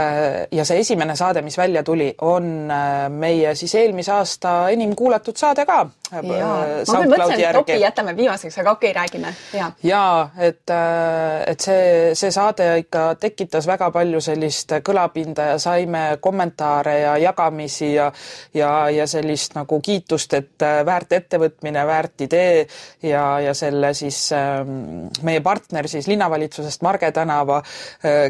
ja 0.56 0.66
see 0.66 0.80
esimene 0.84 1.16
saade, 1.20 1.42
mis 1.46 1.58
välja 1.58 1.84
tuli, 1.84 2.14
on 2.22 2.72
äh, 2.72 3.10
meie 3.10 3.54
siis 3.56 3.74
eelmise 3.76 4.12
aasta 4.14 4.54
enim 4.74 4.96
kuulatud 4.96 5.38
saade 5.38 5.66
ka. 5.68 5.80
Äh, 6.10 6.24
ma 6.26 6.40
küll 6.86 7.12
mõtlesin, 7.12 7.44
et 7.46 7.58
opi 7.60 7.78
jätame 7.82 8.16
viimaseks, 8.18 8.58
aga 8.62 8.74
okei 8.78 8.92
okay,, 8.92 8.98
räägime, 8.98 9.34
ja. 9.54 9.70
ja 9.86 10.04
et, 10.38 10.64
äh, 10.74 11.44
et 11.52 11.66
see, 11.66 12.16
see 12.18 12.32
saade 12.34 12.70
ikka 12.84 13.04
tekitas 13.22 13.68
väga 13.70 13.92
palju 13.94 14.22
sellist 14.24 14.74
kõlapinda 14.86 15.52
ja 15.52 15.60
saime 15.62 16.04
kommentaare 16.22 16.96
ja 17.04 17.16
jagamisi 17.22 17.94
ja 17.94 18.10
ja, 18.58 18.72
ja 18.94 19.06
sellist 19.08 19.56
nagu 19.58 19.80
kiitust, 19.86 20.34
et 20.34 20.68
väärt 20.86 21.14
ettevõtmine, 21.20 21.86
väärt 21.88 22.26
idee 22.26 22.66
ja 23.06 23.26
ja 23.40 23.54
selle 23.54 23.94
siis 23.94 24.18
ähm, 24.36 25.08
meie 25.24 25.42
partner 25.46 25.88
siis 25.88 26.08
linnavalitsusest, 26.10 26.82
Marge 26.86 27.12
Tänava, 27.14 27.62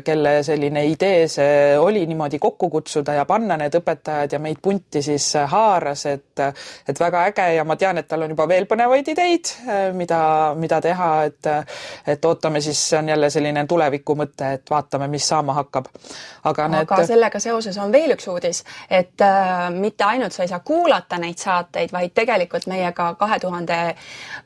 kelle 0.04 0.40
selline 0.44 0.79
idee 0.88 1.28
see 1.28 1.78
oli 1.80 2.06
niimoodi 2.06 2.40
kokku 2.40 2.70
kutsuda 2.70 3.14
ja 3.20 3.26
panna 3.26 3.58
need 3.58 3.76
õpetajad 3.80 4.36
ja 4.36 4.40
meid 4.40 4.62
punti 4.62 5.02
siis 5.02 5.34
haaras, 5.52 6.06
et 6.06 6.44
et 6.90 7.00
väga 7.00 7.24
äge 7.30 7.48
ja 7.56 7.64
ma 7.68 7.76
tean, 7.76 7.98
et 7.98 8.08
tal 8.08 8.24
on 8.24 8.34
juba 8.34 8.48
veel 8.48 8.66
põnevaid 8.70 9.12
ideid, 9.12 9.52
mida, 9.94 10.22
mida 10.56 10.82
teha, 10.82 11.10
et 11.30 11.52
et 12.08 12.26
ootame 12.26 12.62
siis, 12.62 12.80
see 12.90 13.00
on 13.00 13.10
jälle 13.10 13.30
selline 13.30 13.66
tulevikumõte, 13.68 14.54
et 14.60 14.72
vaatame, 14.72 15.08
mis 15.08 15.28
saama 15.28 15.54
hakkab. 15.54 15.90
aga 16.44 16.68
need 16.68 16.88
aga 16.88 17.06
sellega 17.08 17.40
seoses 17.44 17.78
on 17.78 17.92
veel 17.92 18.14
üks 18.16 18.28
uudis, 18.32 18.64
et 18.90 19.22
äh, 19.22 19.70
mitte 19.74 20.06
ainult 20.08 20.36
sa 20.36 20.44
ei 20.44 20.52
saa 20.52 20.62
kuulata 20.66 21.20
neid 21.22 21.38
saateid, 21.40 21.92
vaid 21.94 22.14
tegelikult 22.16 22.68
meiega 22.72 23.14
kahe 23.20 23.40
tuhande 23.40 23.80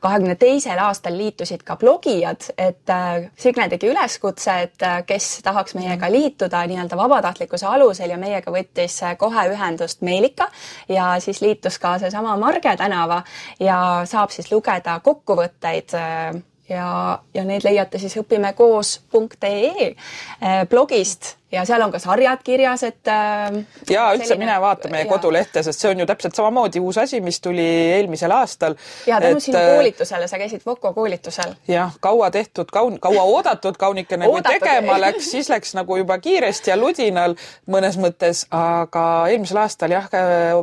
kahekümne 0.00 0.36
teisel 0.40 0.80
aastal 0.82 1.16
liitusid 1.18 1.62
ka 1.64 1.76
blogijad, 1.80 2.50
et 2.58 2.90
äh, 2.90 3.30
Signe 3.36 3.68
tegi 3.68 3.90
üleskutse, 3.92 4.58
et 4.68 4.82
äh, 4.82 5.00
kes 5.06 5.40
tahaks 5.44 5.76
meiega 5.78 6.10
liituda 6.14 6.62
nii-öelda 6.70 6.96
vabatahtlikkuse 6.96 7.66
alusel 7.66 8.14
ja 8.14 8.18
meiega 8.20 8.54
võttis 8.54 9.00
äh, 9.02 9.16
kohe 9.18 9.48
ühendust 9.52 10.02
Meelika 10.06 10.48
ja 10.88 11.14
siis 11.20 11.42
liitus 11.44 11.78
ka 11.82 11.98
seesama 12.02 12.36
Marge 12.40 12.76
tänava 12.80 13.22
ja 13.60 13.78
saab 14.08 14.34
siis 14.34 14.52
lugeda 14.52 14.98
kokkuvõtteid 15.04 15.96
äh, 15.98 16.42
ja, 16.68 17.18
ja 17.34 17.44
neid 17.44 17.64
leiate 17.64 17.98
siis 17.98 18.16
õpimekoos.ee 18.20 19.88
äh, 19.90 20.66
blogist 20.70 21.34
ja 21.54 21.64
seal 21.68 21.82
on 21.84 21.92
ka 21.92 22.00
sarjad 22.02 22.42
kirjas, 22.44 22.82
et 22.86 23.10
äh, 23.10 23.58
ja 23.90 24.08
üldse 24.14 24.32
selline... 24.32 24.46
mine 24.46 24.60
vaata 24.62 24.90
meie 24.92 25.04
ja. 25.04 25.10
kodulehte, 25.10 25.62
sest 25.66 25.84
see 25.84 25.92
on 25.92 26.02
ju 26.02 26.06
täpselt 26.08 26.36
samamoodi 26.36 26.82
uus 26.82 26.98
asi, 27.02 27.20
mis 27.24 27.40
tuli 27.44 27.64
eelmisel 27.94 28.32
aastal. 28.34 28.76
ja 29.06 29.20
tänu 29.22 29.40
sinu 29.40 29.58
äh, 29.58 29.70
koolitusele, 29.74 30.28
sa 30.28 30.40
käisid 30.40 30.66
Voko 30.66 30.92
koolitusel. 30.96 31.54
jah, 31.68 31.94
kaua 32.00 32.30
tehtud, 32.34 32.70
kaun-, 32.72 32.98
kaua 33.00 33.22
oodatud 33.22 33.78
kaunikene 33.78 34.28
kui 34.28 34.42
tegema 34.42 34.98
läks, 35.00 35.30
siis 35.30 35.50
läks 35.52 35.74
nagu 35.78 35.96
juba 36.00 36.18
kiiresti 36.18 36.72
ja 36.72 36.78
ludinal 36.80 37.36
mõnes 37.70 37.98
mõttes, 38.00 38.44
aga 38.54 39.04
eelmisel 39.30 39.62
aastal 39.62 39.94
jah, 39.94 40.08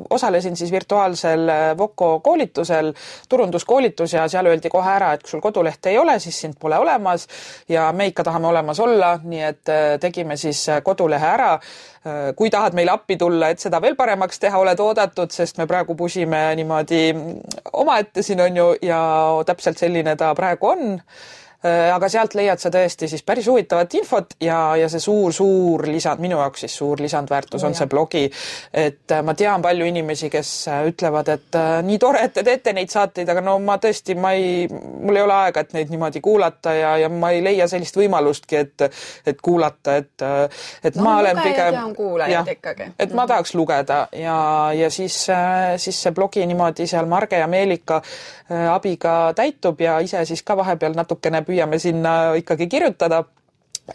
osalesin 0.09 0.57
siis 0.59 0.71
virtuaalsel 0.71 1.49
Voko 1.77 2.19
koolitusel, 2.19 2.93
turunduskoolitus 3.29 4.13
ja 4.13 4.27
seal 4.31 4.49
öeldi 4.51 4.69
kohe 4.69 4.91
ära, 4.91 5.13
et 5.15 5.23
kui 5.23 5.35
sul 5.35 5.43
kodulehte 5.43 5.91
ei 5.91 5.97
ole, 5.97 6.19
siis 6.19 6.41
sind 6.41 6.59
pole 6.59 6.77
olemas 6.77 7.27
ja 7.69 7.91
me 7.95 8.07
ikka 8.11 8.23
tahame 8.27 8.47
olemas 8.47 8.79
olla, 8.79 9.15
nii 9.23 9.43
et 9.47 9.71
äh, 9.71 9.99
tegime 10.01 10.37
siis 10.37 10.63
kodulehe 10.81 11.27
ära. 11.35 11.53
kui 12.35 12.49
tahad 12.49 12.73
meile 12.73 12.89
appi 12.95 13.13
tulla, 13.13 13.51
et 13.53 13.61
seda 13.61 13.77
veel 13.81 13.93
paremaks 13.95 14.39
teha, 14.41 14.57
oled 14.57 14.79
oodatud, 14.81 15.29
sest 15.29 15.59
me 15.61 15.67
praegu 15.69 15.93
pusime 15.95 16.39
niimoodi 16.57 17.01
omaette 17.77 18.23
siin 18.25 18.41
on 18.41 18.57
ju 18.57 18.65
ja 18.81 19.01
täpselt 19.45 19.77
selline 19.77 20.15
ta 20.17 20.31
praegu 20.33 20.71
on 20.71 20.97
Äh, 20.97 21.50
aga 21.69 22.09
sealt 22.09 22.33
leiad 22.37 22.61
sa 22.61 22.71
tõesti 22.73 23.07
siis 23.11 23.21
päris 23.25 23.45
huvitavat 23.47 23.93
infot 23.99 24.33
ja, 24.41 24.75
ja 24.79 24.87
see 24.89 25.01
suur-suur 25.03 25.85
lisand, 25.85 26.21
minu 26.23 26.39
jaoks 26.39 26.65
siis 26.65 26.75
suur 26.77 27.01
lisandväärtus 27.01 27.63
on 27.63 27.75
see 27.77 27.87
blogi. 27.91 28.23
et 28.73 29.11
äh, 29.11 29.23
ma 29.23 29.33
tean 29.37 29.61
palju 29.61 29.85
inimesi, 29.85 30.29
kes 30.29 30.51
äh, 30.71 30.85
ütlevad, 30.89 31.29
et 31.29 31.59
nii 31.85 31.99
tore, 32.01 32.23
et 32.25 32.33
te 32.33 32.43
teete 32.43 32.73
neid 32.73 32.89
saateid, 32.89 33.29
aga 33.29 33.43
no 33.45 33.57
ma 33.63 33.77
tõesti, 33.81 34.15
ma 34.17 34.33
ei, 34.37 34.67
mul 34.71 35.19
ei 35.19 35.25
ole 35.25 35.37
aega, 35.37 35.63
et 35.65 35.75
neid 35.77 35.93
niimoodi 35.93 36.21
kuulata 36.23 36.73
ja, 36.73 36.95
ja 37.03 37.09
ma 37.13 37.31
ei 37.35 37.43
leia 37.43 37.67
sellist 37.71 37.97
võimalustki, 37.97 38.61
et, 38.65 38.87
et 39.27 39.41
kuulata, 39.41 39.97
et, 40.01 40.25
et 40.83 40.97
no, 40.97 41.05
ma 41.05 41.17
olen 41.21 41.41
pigem. 41.43 41.79
kuulajad 41.95 42.53
ikkagi. 42.55 42.91
et 42.99 43.15
ma 43.17 43.27
tahaks 43.29 43.55
lugeda 43.55 44.03
ja, 44.17 44.37
ja 44.77 44.89
siis, 44.89 45.17
siis 45.77 46.03
see 46.03 46.15
blogi 46.15 46.45
niimoodi 46.45 46.87
seal 46.89 47.09
Marge 47.09 47.39
ja 47.41 47.47
Meelika 47.51 48.01
abiga 48.71 49.31
täitub 49.35 49.79
ja 49.81 49.99
ise 50.03 50.25
siis 50.27 50.43
ka 50.43 50.57
vahepeal 50.59 50.95
natukene 50.97 51.41
püüame 51.51 51.79
sinna 51.83 52.15
ikkagi 52.39 52.71
kirjutada 52.71 53.25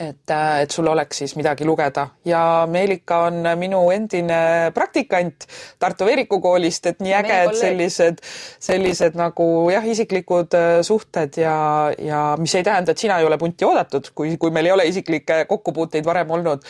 et, 0.00 0.32
et 0.62 0.70
sul 0.70 0.86
oleks 0.90 1.22
siis 1.22 1.34
midagi 1.38 1.64
lugeda. 1.64 2.06
Ja 2.24 2.40
Meelika 2.70 3.22
on 3.28 3.46
minu 3.58 3.80
endine 3.94 4.70
praktikant 4.74 5.46
Tartu 5.78 6.08
Veeriku 6.08 6.40
koolist, 6.42 6.90
et 6.90 7.00
nii 7.04 7.14
äge, 7.20 7.38
et 7.46 7.58
sellised, 7.60 8.20
sellised 8.68 9.16
nagu 9.18 9.48
jah, 9.72 9.86
isiklikud 9.94 10.58
äh, 10.58 10.68
suhted 10.86 11.40
ja, 11.40 11.56
ja 11.98 12.22
mis 12.40 12.54
ei 12.58 12.66
tähenda, 12.66 12.92
et 12.92 13.06
sina 13.06 13.20
ei 13.20 13.28
ole 13.28 13.38
punti 13.40 13.68
oodatud, 13.68 14.12
kui, 14.14 14.36
kui 14.40 14.54
meil 14.54 14.70
ei 14.70 14.76
ole 14.76 14.88
isiklikke 14.90 15.44
kokkupuuteid 15.48 16.06
varem 16.06 16.30
olnud 16.38 16.64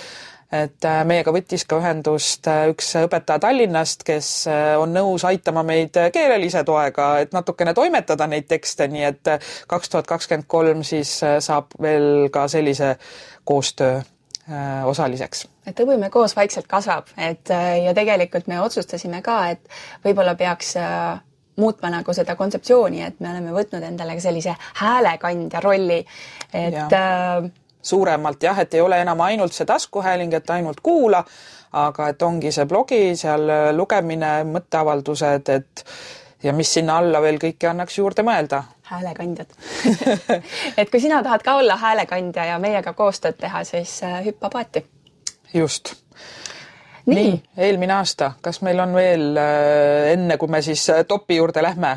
et 0.52 0.86
äh, 0.86 1.00
meiega 1.08 1.32
võttis 1.34 1.64
ka 1.66 1.80
ühendust 1.80 2.46
äh, 2.50 2.68
üks 2.70 2.92
õpetaja 3.00 3.42
Tallinnast, 3.42 4.04
kes 4.06 4.28
äh, 4.50 4.74
on 4.78 4.94
nõus 4.94 5.24
aitama 5.26 5.64
meid 5.66 5.96
keelelise 6.14 6.62
toega, 6.66 7.08
et 7.24 7.34
natukene 7.34 7.74
toimetada 7.74 8.28
neid 8.30 8.46
tekste, 8.50 8.86
nii 8.92 9.06
et 9.08 9.32
kaks 9.66 9.92
tuhat 9.92 10.06
kakskümmend 10.06 10.46
kolm 10.46 10.84
siis 10.86 11.18
saab 11.20 11.74
veel 11.82 12.28
ka 12.32 12.46
sellise 12.48 12.96
koostöö 13.44 14.00
osaliseks. 14.86 15.48
et 15.66 15.80
Õpime 15.82 16.06
koos 16.14 16.36
vaikselt 16.36 16.68
kasvab, 16.70 17.08
et 17.18 17.50
ja 17.82 17.94
tegelikult 17.94 18.46
me 18.46 18.60
otsustasime 18.62 19.18
ka, 19.26 19.40
et 19.56 20.04
võib-olla 20.04 20.36
peaks 20.38 20.76
muutma 21.58 21.90
nagu 21.90 22.14
seda 22.14 22.36
kontseptsiooni, 22.38 23.02
et 23.02 23.18
me 23.20 23.32
oleme 23.32 23.54
võtnud 23.56 23.82
endale 23.82 24.14
ka 24.14 24.22
sellise 24.22 24.54
häälekandja 24.78 25.62
rolli, 25.64 25.98
et 26.52 26.78
ja. 26.78 27.42
Äh, 27.86 27.88
suuremalt 27.88 28.42
jah, 28.42 28.58
et 28.58 28.74
ei 28.74 28.84
ole 28.84 29.00
enam 29.00 29.20
ainult 29.20 29.54
see 29.56 29.66
taskuhääling, 29.66 30.34
et 30.34 30.50
ainult 30.50 30.82
kuula, 30.82 31.24
aga 31.72 32.12
et 32.12 32.22
ongi 32.22 32.52
see 32.52 32.66
blogi, 32.66 33.02
seal 33.16 33.50
lugemine, 33.76 34.38
mõtteavaldused, 34.50 35.50
et 35.54 35.84
ja 36.42 36.52
mis 36.52 36.72
sinna 36.74 36.98
alla 37.00 37.20
veel 37.22 37.38
kõike 37.42 37.68
annaks 37.70 37.98
juurde 37.98 38.24
mõelda. 38.26 38.62
häälekandjad. 38.86 39.52
Et 40.78 40.90
kui 40.90 41.00
sina 41.00 41.22
tahad 41.22 41.42
ka 41.42 41.56
olla 41.60 41.76
häälekandja 41.76 42.44
ja 42.52 42.58
meiega 42.62 42.92
koostööd 42.92 43.38
teha, 43.40 43.64
siis 43.64 43.98
äh, 44.06 44.20
hüppa 44.26 44.50
paati. 44.50 44.84
just. 45.54 45.94
Nii, 47.06 47.14
nii, 47.14 47.42
eelmine 47.56 47.94
aasta, 47.94 48.32
kas 48.42 48.62
meil 48.66 48.80
on 48.82 48.94
veel 48.94 49.36
äh, 49.38 50.12
enne, 50.12 50.36
kui 50.36 50.50
me 50.50 50.62
siis 50.62 50.88
äh, 50.90 51.04
topi 51.08 51.36
juurde 51.36 51.62
lähme, 51.62 51.96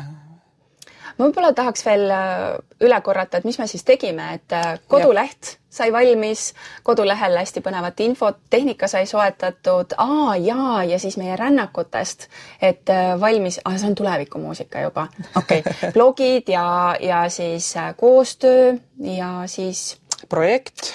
ma 1.20 1.28
võib-olla 1.28 1.52
tahaks 1.52 1.84
veel 1.84 2.06
äh, 2.14 2.44
üle 2.80 3.00
korrata, 3.04 3.38
et 3.38 3.48
mis 3.48 3.58
me 3.60 3.66
siis 3.68 3.84
tegime, 3.84 4.30
et 4.38 4.54
äh, 4.56 4.72
koduleht 4.88 5.56
sai 5.70 5.92
valmis, 5.94 6.48
kodulehel 6.82 7.36
hästi 7.38 7.62
põnevat 7.62 8.00
infot, 8.02 8.40
tehnika 8.50 8.88
sai 8.90 9.04
soetatud, 9.06 9.94
aa 10.00 10.34
jaa, 10.40 10.80
ja 10.88 10.98
siis 10.98 11.18
meie 11.20 11.36
rännakutest, 11.38 12.26
et 12.62 12.90
äh, 12.90 13.12
valmis, 13.20 13.60
see 13.60 13.90
on 13.90 13.98
tulevikumuusika 14.00 14.86
juba, 14.88 15.06
okei 15.36 15.60
okay. 15.60 15.92
blogid 15.96 16.48
ja, 16.50 16.96
ja 17.00 17.26
siis 17.28 17.74
koostöö 18.00 18.78
ja 19.12 19.34
siis 19.46 20.00
projekt, 20.28 20.94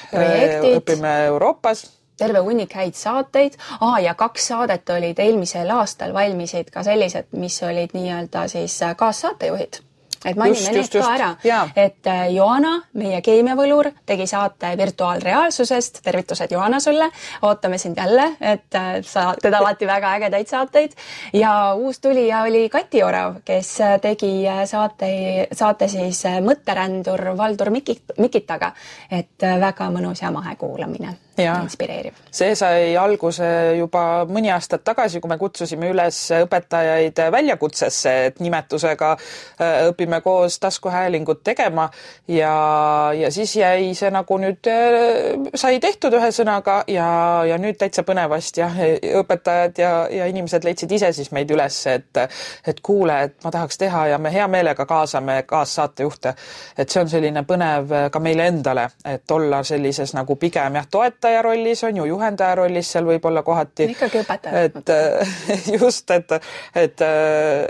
õpime 0.74 1.14
Euroopas 1.30 1.86
terve 2.18 2.40
hunnik 2.40 2.74
häid 2.74 2.96
saateid 2.96 3.58
ah,. 3.80 3.98
ja 4.02 4.14
kaks 4.16 4.48
saadet 4.52 4.90
olid 4.90 5.20
eelmisel 5.20 5.70
aastal 5.76 6.14
valmisid 6.16 6.72
ka 6.72 6.84
sellised, 6.84 7.34
mis 7.36 7.60
olid 7.64 7.92
nii-öelda 7.98 8.48
siis 8.52 8.80
kaassaatejuhid 8.98 9.85
et 10.26 10.38
mainime 10.40 10.74
need 10.76 10.92
ka 10.92 11.10
ära, 11.14 11.30
et 11.76 12.10
äh, 12.10 12.22
Joana, 12.34 12.74
meie 13.00 13.22
keemiavõlur, 13.26 13.92
tegi 14.06 14.28
saate 14.30 14.74
virtuaalreaalsusest, 14.80 16.02
tervitused 16.06 16.52
Joana 16.52 16.80
sulle, 16.84 17.10
ootame 17.46 17.78
sind 17.82 18.00
jälle, 18.02 18.32
et 18.42 18.76
äh, 18.76 18.92
sa 19.06 19.28
teed 19.42 19.54
alati 19.54 19.88
väga 19.90 20.16
ägedaid 20.20 20.52
saateid. 20.52 20.96
Ja 21.34 21.74
uus 21.74 22.00
tulija 22.00 22.44
oli 22.48 22.68
Kati 22.70 23.04
Orav, 23.04 23.42
kes 23.46 23.76
äh, 23.82 23.98
tegi 24.02 24.34
saate, 24.66 25.12
saate 25.54 25.90
siis 25.92 26.24
Mõtterändur 26.46 27.32
Valdur 27.38 27.70
Mikit, 27.74 28.18
Mikitaga, 28.18 28.74
et 29.12 29.46
väga 29.62 29.92
mõnus 29.94 30.26
ja 30.26 30.34
mahe 30.34 30.56
kuulamine 30.60 31.16
inspireeriv. 31.44 32.14
see 32.32 32.56
sai 32.56 32.96
alguse 33.00 33.46
juba 33.78 34.26
mõni 34.28 34.52
aastat 34.54 34.84
tagasi, 34.84 35.20
kui 35.20 35.30
me 35.30 35.38
kutsusime 35.38 35.90
üles 35.92 36.18
õpetajaid 36.36 37.20
väljakutsesse, 37.32 38.14
et 38.30 38.40
nimetusega 38.44 39.12
äh, 39.16 39.76
õpime 39.90 40.22
koos 40.22 40.60
taskuhäälingut 40.60 41.44
tegema 41.44 41.90
ja, 42.28 43.12
ja 43.16 43.32
siis 43.32 43.56
jäi 43.56 43.94
see 43.96 44.12
nagu 44.12 44.38
nüüd, 44.42 44.68
äh, 44.72 45.52
sai 45.56 45.80
tehtud 45.84 46.16
ühesõnaga 46.20 46.82
ja, 46.92 47.08
ja 47.48 47.60
nüüd 47.62 47.80
täitsa 47.80 48.04
põnevasti 48.08 48.64
jah, 48.64 48.80
õpetajad 49.22 49.80
ja, 49.80 49.94
ja 50.12 50.30
inimesed 50.32 50.68
leidsid 50.68 50.92
ise 50.92 51.12
siis 51.16 51.32
meid 51.36 51.52
üles, 51.52 51.82
et 51.92 52.24
et 52.66 52.80
kuule, 52.84 53.16
et 53.28 53.36
ma 53.44 53.52
tahaks 53.52 53.78
teha 53.78 54.06
ja 54.14 54.18
me 54.22 54.32
hea 54.34 54.48
meelega 54.48 54.86
kaasame 54.86 55.44
kaassaatejuhte. 55.48 56.36
et 56.78 56.90
see 56.90 57.02
on 57.02 57.10
selline 57.10 57.44
põnev 57.48 57.94
ka 58.12 58.20
meile 58.20 58.48
endale, 58.48 58.90
et 59.06 59.32
olla 59.32 59.64
sellises 59.64 60.14
nagu 60.16 60.36
pigem 60.36 60.76
jah, 60.80 60.88
toetaja 60.92 61.25
õpetaja 61.26 61.42
rollis, 61.42 61.84
on 61.84 61.98
ju, 61.98 62.06
juhendaja 62.06 62.56
rollis 62.56 62.90
seal 62.94 63.06
võib-olla 63.06 63.42
kohati. 63.44 63.88
ikkagi 63.90 64.22
õpetaja. 64.22 64.64
et 64.66 64.92
just, 65.80 66.12
et, 66.12 66.32
et, 66.76 67.02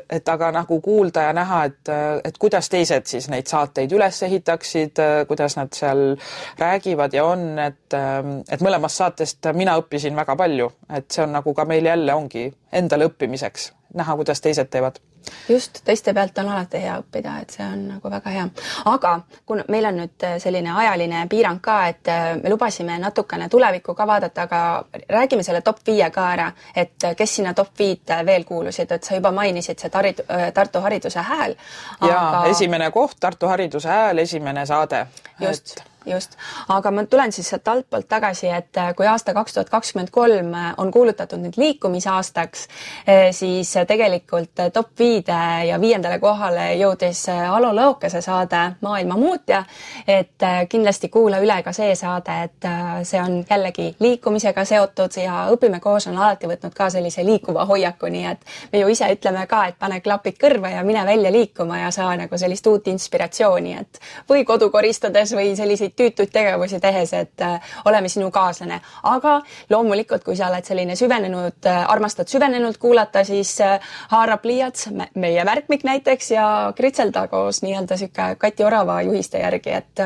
et 0.09 0.29
aga 0.29 0.51
nagu 0.51 0.79
kuulda 0.81 1.29
ja 1.29 1.33
näha, 1.33 1.63
et, 1.69 1.93
et 2.25 2.37
kuidas 2.37 2.69
teised 2.69 3.07
siis 3.07 3.29
neid 3.31 3.47
saateid 3.47 3.91
üles 3.95 4.21
ehitaksid, 4.27 4.99
kuidas 5.27 5.55
nad 5.55 5.71
seal 5.73 6.17
räägivad 6.59 7.15
ja 7.15 7.25
on, 7.25 7.47
et, 7.59 7.95
et 7.95 8.61
mõlemast 8.61 8.99
saatest 9.01 9.51
mina 9.53 9.77
õppisin 9.79 10.15
väga 10.15 10.35
palju, 10.35 10.71
et 10.89 11.09
see 11.11 11.23
on 11.23 11.35
nagu 11.39 11.53
ka 11.55 11.65
meil 11.65 11.85
jälle 11.85 12.13
ongi 12.13 12.49
endale 12.75 13.07
õppimiseks, 13.07 13.71
näha, 13.95 14.15
kuidas 14.19 14.43
teised 14.43 14.71
teevad 14.71 14.99
just, 15.49 15.81
teiste 15.85 16.13
pealt 16.13 16.37
on 16.37 16.49
alati 16.49 16.81
hea 16.81 16.97
õppida, 17.01 17.37
et 17.41 17.55
see 17.55 17.65
on 17.65 17.87
nagu 17.93 18.11
väga 18.11 18.33
hea. 18.33 18.45
aga 18.91 19.13
kuna 19.45 19.65
meil 19.69 19.89
on 19.89 19.99
nüüd 20.01 20.27
selline 20.41 20.73
ajaline 20.73 21.25
piirang 21.31 21.61
ka, 21.61 21.77
et 21.87 22.11
me 22.43 22.49
lubasime 22.49 22.97
natukene 22.99 23.49
tulevikku 23.49 23.95
ka 23.95 24.07
vaadata, 24.07 24.47
aga 24.49 24.61
räägime 25.09 25.43
selle 25.43 25.61
top 25.61 25.81
viie 25.87 26.09
ka 26.11 26.27
ära, 26.33 26.51
et 26.75 27.09
kes 27.17 27.35
sinna 27.39 27.53
top 27.53 27.73
viite 27.79 28.21
veel 28.25 28.45
kuulusid, 28.45 28.91
et 28.91 29.03
sa 29.03 29.15
juba 29.15 29.31
mainisid 29.31 29.79
seda 29.79 30.01
Harid-, 30.01 30.23
Tartu 30.53 30.83
Hariduse 30.83 31.19
Hääl 31.19 31.55
aga.... 31.99 32.13
jaa, 32.13 32.45
esimene 32.51 32.91
koht, 32.91 33.17
Tartu 33.19 33.47
Hariduse 33.47 33.89
Hääl, 33.89 34.23
esimene 34.25 34.65
saade. 34.65 35.05
just 35.39 35.77
et 35.79 35.94
just, 36.05 36.37
aga 36.69 36.91
ma 36.91 37.05
tulen 37.09 37.31
siis 37.31 37.49
sealt 37.49 37.67
altpoolt 37.67 38.07
tagasi, 38.09 38.49
et 38.49 38.77
äh, 38.77 38.93
kui 38.95 39.07
aasta 39.07 39.33
kaks 39.33 39.53
tuhat 39.53 39.69
kakskümmend 39.69 40.11
kolm 40.13 40.53
äh, 40.53 40.73
on 40.77 40.91
kuulutatud 40.91 41.41
nüüd 41.41 41.57
liikumisaastaks, 41.57 42.67
äh, 43.09 43.29
siis 43.31 43.73
tegelikult 43.87 44.63
top 44.73 44.93
viide 44.99 45.39
ja 45.69 45.79
viiendale 45.81 46.19
kohale 46.19 46.73
jõudis 46.79 47.25
Alo 47.29 47.71
Lõokese 47.75 48.21
saade 48.21 48.63
Maailma 48.81 49.17
muutja. 49.17 49.63
et 50.07 50.43
kindlasti 50.69 51.09
kuula 51.09 51.37
üle 51.41 51.55
ka 51.63 51.71
see 51.73 51.95
saade, 51.95 52.33
et 52.43 52.67
see 53.03 53.19
on 53.21 53.39
jällegi 53.49 53.95
liikumisega 53.99 54.65
seotud 54.65 55.17
ja 55.17 55.45
Õpime 55.51 55.79
koos 55.79 56.07
on 56.07 56.17
alati 56.17 56.47
võtnud 56.47 56.73
ka 56.75 56.89
sellise 56.89 57.23
liikuva 57.25 57.65
hoiaku, 57.65 58.09
nii 58.11 58.25
et 58.29 58.45
me 58.73 58.79
ju 58.79 58.89
ise 58.91 59.09
ütleme 59.13 59.45
ka, 59.47 59.65
et 59.69 59.79
pane 59.79 59.99
klapid 60.01 60.37
kõrva 60.41 60.71
ja 60.73 60.83
mine 60.83 61.05
välja 61.05 61.31
liikuma 61.31 61.79
ja 61.79 61.91
saa 61.91 62.15
nagu 62.19 62.37
sellist 62.37 62.67
uut 62.67 62.87
inspiratsiooni, 62.91 63.73
et 63.79 63.99
või 64.29 64.45
kodu 64.45 64.69
koristades 64.73 65.33
või 65.35 65.55
selliseid 65.57 65.94
tüütuid 65.95 66.31
tegevusi 66.31 66.79
tehes, 66.79 67.13
et 67.13 67.41
äh, 67.41 67.61
oleme 67.85 68.09
sinu 68.09 68.31
kaaslane. 68.31 68.81
aga 69.03 69.39
loomulikult, 69.69 70.23
kui 70.23 70.35
sa 70.35 70.49
oled 70.49 70.65
selline 70.65 70.95
süvenenud, 70.95 71.59
äh, 71.65 71.83
armastad 71.91 72.29
süvenenult 72.31 72.77
kuulata, 72.77 73.23
siis 73.23 73.55
äh, 73.61 73.79
haarab 74.11 74.41
pliiats, 74.41 74.89
meie 75.15 75.43
märkmik 75.45 75.83
näiteks 75.83 76.31
ja 76.31 76.47
kritselda 76.75 77.27
koos 77.27 77.61
nii-öelda 77.63 77.95
niisugune 77.95 78.35
Kati 78.39 78.63
Orava 78.63 79.01
juhiste 79.01 79.39
järgi, 79.39 79.71
et 79.71 80.03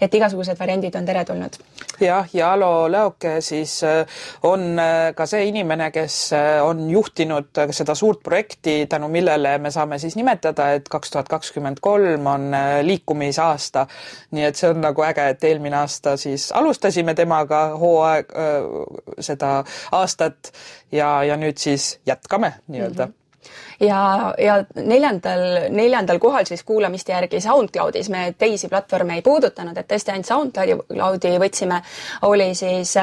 et 0.00 0.14
igasugused 0.14 0.58
variandid 0.58 0.94
on 0.94 1.06
teretulnud. 1.06 1.56
jah, 2.00 2.28
ja 2.32 2.52
Alo 2.52 2.90
Leoke 2.92 3.40
siis 3.40 3.80
on 4.42 4.76
ka 5.16 5.26
see 5.26 5.46
inimene, 5.48 5.90
kes 5.90 6.18
on 6.62 6.90
juhtinud 6.90 7.60
seda 7.70 7.94
suurt 7.94 8.22
projekti, 8.22 8.86
tänu 8.86 9.08
millele 9.08 9.58
me 9.58 9.70
saame 9.70 9.98
siis 9.98 10.16
nimetada, 10.16 10.72
et 10.72 10.88
kaks 10.88 11.10
tuhat 11.10 11.28
kakskümmend 11.28 11.80
kolm 11.80 12.26
on 12.26 12.50
liikumisaasta. 12.82 13.86
nii 14.30 14.44
et 14.44 14.56
see 14.56 14.70
on 14.70 14.80
nagu 14.80 15.02
äge, 15.04 15.29
et 15.30 15.44
eelmine 15.44 15.76
aasta 15.82 16.16
siis 16.20 16.50
alustasime 16.52 17.14
temaga 17.14 17.62
hooaeg, 17.80 18.34
seda 19.20 19.60
aastat 19.92 20.52
ja, 20.92 21.22
ja 21.24 21.36
nüüd 21.40 21.58
siis 21.58 21.98
jätkame 22.06 22.54
nii-öelda 22.68 23.06
mm. 23.06 23.12
-hmm 23.12 23.20
ja, 23.80 24.34
ja 24.38 24.64
neljandal, 24.74 25.40
neljandal 25.72 26.18
kohal 26.18 26.44
siis 26.44 26.62
kuulamiste 26.64 27.12
järgi 27.12 27.40
SoundCloudis 27.40 28.10
me 28.12 28.34
teisi 28.38 28.68
platvorme 28.68 29.14
ei 29.14 29.22
puudutanud, 29.22 29.76
et 29.76 29.88
tõesti 29.88 30.12
ainult 30.12 30.28
SoundCloudi 30.28 31.36
võtsime, 31.40 31.82
oli 32.28 32.54
siis 32.54 32.96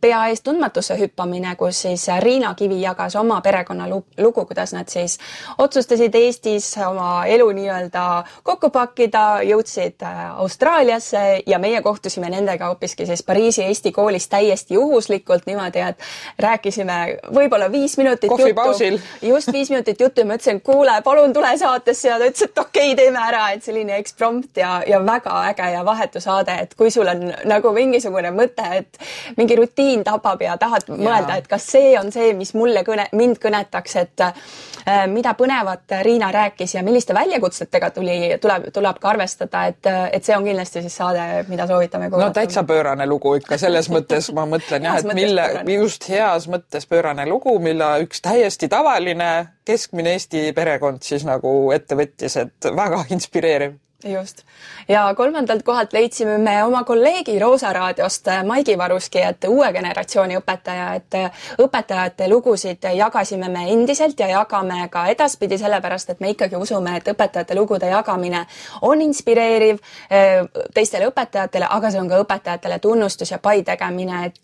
pea 0.00 0.26
eest 0.30 0.44
tundmatusse 0.44 0.96
hüppamine, 0.98 1.54
kus 1.56 1.82
siis 1.82 2.06
Riina 2.20 2.54
Kivi 2.54 2.80
jagas 2.82 3.16
oma 3.16 3.40
perekonna 3.40 3.88
lugu, 3.88 4.44
kuidas 4.44 4.72
nad 4.72 4.88
siis 4.88 5.18
otsustasid 5.58 6.14
Eestis 6.14 6.72
oma 6.86 7.24
elu 7.26 7.50
nii-öelda 7.56 8.04
kokku 8.42 8.70
pakkida, 8.70 9.42
jõudsid 9.46 10.02
äh, 10.06 10.22
Austraaliasse 10.40 11.42
ja 11.46 11.58
meie 11.58 11.82
kohtusime 11.82 12.30
nendega 12.30 12.70
hoopiski 12.72 13.06
siis 13.06 13.22
Pariisi 13.22 13.64
Eesti 13.64 13.92
koolis 13.92 14.28
täiesti 14.28 14.74
juhuslikult 14.74 15.46
niimoodi, 15.46 15.84
et 15.84 15.98
rääkisime 16.38 16.98
võib-olla 17.34 17.70
viis 17.72 17.96
minutit 17.98 18.30
juttu. 18.30 19.00
just 19.22 19.52
viis 19.52 19.70
minutit 19.70 20.00
juttu 20.00 20.20
ja 20.20 20.26
ma 20.26 20.38
ütlesin, 20.38 20.60
kuule, 20.60 21.02
palun 21.04 21.32
tule 21.32 21.52
saatesse. 21.58 22.08
Ja 22.08 22.18
ta 22.18 22.28
ütles, 22.30 22.44
et 22.44 22.58
okei 22.58 22.92
okay,, 22.92 22.96
teeme 22.96 23.20
ära, 23.22 23.50
et 23.54 23.62
selline 23.64 23.96
eksprompt 24.00 24.56
ja, 24.56 24.80
ja 24.86 25.00
väga 25.06 25.36
äge 25.50 25.70
ja 25.74 25.84
vahetu 25.84 26.20
saade, 26.20 26.56
et 26.62 26.74
kui 26.74 26.90
sul 26.90 27.08
on 27.10 27.26
nagu 27.48 27.72
mingisugune 27.76 28.32
mõte, 28.34 28.66
et 28.80 29.00
mingi 29.36 29.56
rutiin 29.58 29.89
rutiin 29.90 30.04
tabab 30.04 30.42
ja 30.42 30.56
tahad 30.58 30.82
ja. 30.88 30.94
mõelda, 30.94 31.36
et 31.38 31.48
kas 31.48 31.66
see 31.66 31.98
on 31.98 32.12
see, 32.12 32.32
mis 32.34 32.54
mulle 32.54 32.82
kõne, 32.86 33.08
mind 33.12 33.38
kõnetaks, 33.42 33.96
et 34.00 34.20
äh, 34.20 35.06
mida 35.10 35.34
põnevat 35.34 35.90
Riina 36.02 36.30
rääkis 36.32 36.74
ja 36.74 36.82
milliste 36.82 37.14
väljakutsetega 37.14 37.90
tuli, 37.90 38.38
tuleb, 38.40 38.70
tuleb 38.72 39.00
ka 39.00 39.10
arvestada, 39.10 39.64
et, 39.66 39.86
et 40.12 40.24
see 40.24 40.36
on 40.36 40.44
kindlasti 40.44 40.82
siis 40.82 40.96
saade, 40.96 41.44
mida 41.48 41.66
soovitame 41.66 42.10
kuulata. 42.10 42.28
no 42.28 42.34
täitsa 42.34 42.64
pöörane 42.64 43.06
lugu 43.06 43.34
ikka 43.40 43.58
selles 43.58 43.90
mõttes 43.94 44.30
ma 44.34 44.46
mõtlen 44.46 44.86
jah, 44.86 45.00
et 45.00 45.14
mille, 45.14 45.48
just 45.74 46.08
heas 46.08 46.48
mõttes 46.48 46.86
pöörane 46.86 47.26
lugu, 47.28 47.58
mille 47.58 47.92
üks 48.06 48.22
täiesti 48.22 48.68
tavaline 48.68 49.30
keskmine 49.64 50.14
Eesti 50.14 50.50
perekond 50.52 51.02
siis 51.02 51.24
nagu 51.26 51.70
ette 51.74 51.98
võttis, 51.98 52.36
et 52.40 52.72
väga 52.76 53.04
inspireeriv 53.14 53.78
just. 54.04 54.42
ja 54.88 55.14
kolmandalt 55.14 55.62
kohalt 55.62 55.92
leidsime 55.92 56.38
me 56.38 56.64
oma 56.64 56.84
kolleegi 56.84 57.38
Roosa 57.38 57.72
raadiost 57.72 58.26
Maigi 58.46 58.78
Varuski, 58.78 59.18
et 59.18 59.44
uue 59.48 59.72
generatsiooni 59.72 60.38
õpetaja, 60.38 60.94
et 60.94 61.18
õpetajate 61.62 62.28
lugusid 62.28 62.88
jagasime 62.96 63.48
me 63.48 63.66
endiselt 63.72 64.20
ja 64.20 64.28
jagame 64.28 64.88
ka 64.90 65.06
edaspidi, 65.12 65.58
sellepärast 65.58 66.10
et 66.10 66.20
me 66.20 66.30
ikkagi 66.30 66.56
usume, 66.56 66.96
et 66.96 67.08
õpetajate 67.08 67.56
lugude 67.58 67.90
jagamine 67.90 68.44
on 68.82 69.02
inspireeriv 69.02 69.78
eh, 70.10 70.42
teistele 70.74 71.10
õpetajatele, 71.10 71.68
aga 71.70 71.90
see 71.90 72.00
on 72.00 72.08
ka 72.08 72.20
õpetajatele 72.24 72.78
tunnustus 72.78 73.30
ja 73.30 73.38
pai 73.38 73.62
tegemine, 73.62 74.24
et 74.26 74.38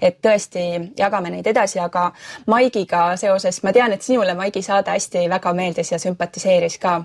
et 0.00 0.16
tõesti 0.22 0.62
jagame 0.98 1.30
neid 1.30 1.46
edasi, 1.46 1.78
aga 1.78 2.10
Maigiga 2.46 3.16
seoses 3.20 3.62
ma 3.62 3.72
tean, 3.72 3.92
et 3.92 4.02
sinule 4.02 4.34
Maigi 4.34 4.62
saade 4.62 4.90
hästi 4.90 5.26
väga 5.30 5.52
meeldis 5.54 5.92
ja 5.92 5.98
sümpatiseeris 5.98 6.78
ka 6.78 7.00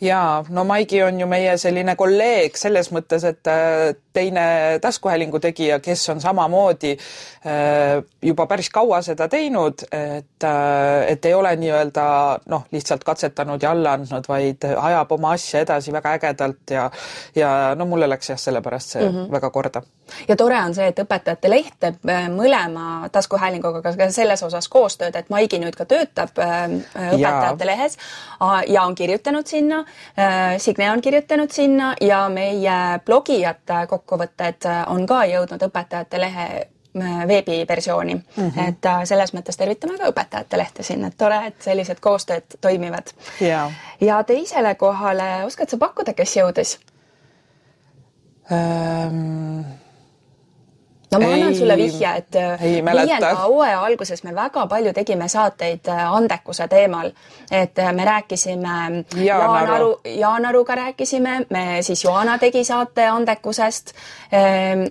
jaa, 0.00 0.44
no 0.48 0.64
Maigi 0.64 1.02
on 1.02 1.20
ju 1.20 1.26
meie 1.28 1.56
selline 1.58 1.96
kolleeg 1.96 2.56
selles 2.58 2.90
mõttes, 2.92 3.24
et 3.24 3.48
äh, 3.48 3.94
teine 4.12 4.46
taskuhäälingu 4.82 5.40
tegija, 5.40 5.78
kes 5.80 6.02
on 6.12 6.20
samamoodi 6.20 6.92
äh, 6.96 8.02
juba 8.22 8.46
päris 8.46 8.68
kaua 8.72 9.00
seda 9.04 9.28
teinud, 9.32 9.86
et, 9.90 10.44
äh, 10.44 11.06
et 11.08 11.24
ei 11.24 11.34
ole 11.34 11.54
nii-öelda 11.56 12.06
noh, 12.52 12.66
lihtsalt 12.72 13.04
katsetanud 13.04 13.62
ja 13.62 13.72
alla 13.72 13.96
andnud, 13.96 14.28
vaid 14.28 14.68
ajab 14.68 15.16
oma 15.16 15.32
asja 15.36 15.64
edasi 15.64 15.94
väga 15.96 16.16
ägedalt 16.18 16.76
ja 16.76 16.90
ja 17.36 17.50
no 17.74 17.86
mulle 17.88 18.08
läks 18.08 18.30
jah, 18.30 18.40
sellepärast 18.40 18.96
see 18.96 19.08
mm 19.08 19.14
-hmm. 19.14 19.32
väga 19.32 19.50
korda. 19.50 19.82
ja 20.28 20.36
tore 20.36 20.60
on 20.60 20.74
see, 20.74 20.86
et 20.86 20.98
Õpetajate 20.98 21.50
Leht 21.50 21.80
teeb 21.80 22.04
mõlema 22.36 23.08
taskuhäälinguga 23.12 23.82
ka 23.82 24.10
selles 24.10 24.42
osas 24.42 24.68
koostööd, 24.68 25.16
et 25.16 25.30
Maigi 25.30 25.58
nüüd 25.58 25.76
ka 25.76 25.84
töötab 25.84 26.36
Õpetajate 26.36 27.16
ja. 27.18 27.66
Lehes 27.66 27.98
ja 28.66 28.82
on 28.82 28.94
kirjutanud 28.94 29.46
sinna 29.46 29.85
Signe 30.58 30.90
on 30.92 31.00
kirjutanud 31.00 31.50
sinna 31.50 31.94
ja 32.00 32.28
meie 32.28 32.78
blogijate 33.04 33.86
kokkuvõtted 33.88 34.66
äh, 34.66 34.82
on 34.92 35.06
ka 35.06 35.24
jõudnud 35.28 35.62
Õpetajate 35.68 36.20
Lehe 36.20 36.46
äh, 36.56 37.22
veebiversiooni 37.28 38.14
mm. 38.14 38.50
-hmm. 38.50 38.68
et 38.68 39.08
selles 39.08 39.34
mõttes 39.34 39.56
tervitame 39.56 39.98
ka 39.98 40.10
Õpetajate 40.12 40.58
Lehte 40.58 40.82
siin, 40.82 41.04
et 41.04 41.16
tore, 41.18 41.40
et 41.46 41.62
sellised 41.62 42.00
koostööd 42.00 42.58
toimivad 42.60 43.14
yeah.. 43.40 43.72
ja 44.00 44.22
teisele 44.24 44.74
kohale, 44.74 45.44
oskad 45.44 45.68
sa 45.68 45.76
pakkuda, 45.76 46.14
kes 46.14 46.36
jõudis 46.36 46.78
um...? 48.50 49.64
No 51.12 51.20
ma 51.20 51.26
ei, 51.26 51.32
annan 51.32 51.54
sulle 51.54 51.76
vihje, 51.76 52.12
et 52.16 52.36
äh, 52.36 52.60
viienda 52.60 53.34
hooaja 53.34 53.80
alguses 53.80 54.24
me 54.24 54.34
väga 54.34 54.66
palju 54.66 54.92
tegime 54.92 55.28
saateid 55.28 55.88
äh, 55.88 56.02
andekuse 56.12 56.68
teemal, 56.68 57.12
et 57.50 57.78
äh, 57.78 57.92
me 57.92 58.04
rääkisime 58.04 59.04
Jaan 59.24 59.70
Aru, 59.70 60.00
Jaan 60.04 60.46
Aruga 60.46 60.74
rääkisime, 60.74 61.46
me 61.50 61.66
siis 61.80 62.04
Joana 62.04 62.38
tegi 62.38 62.64
saate 62.64 63.06
andekusest 63.06 63.94
ehm, 64.32 64.86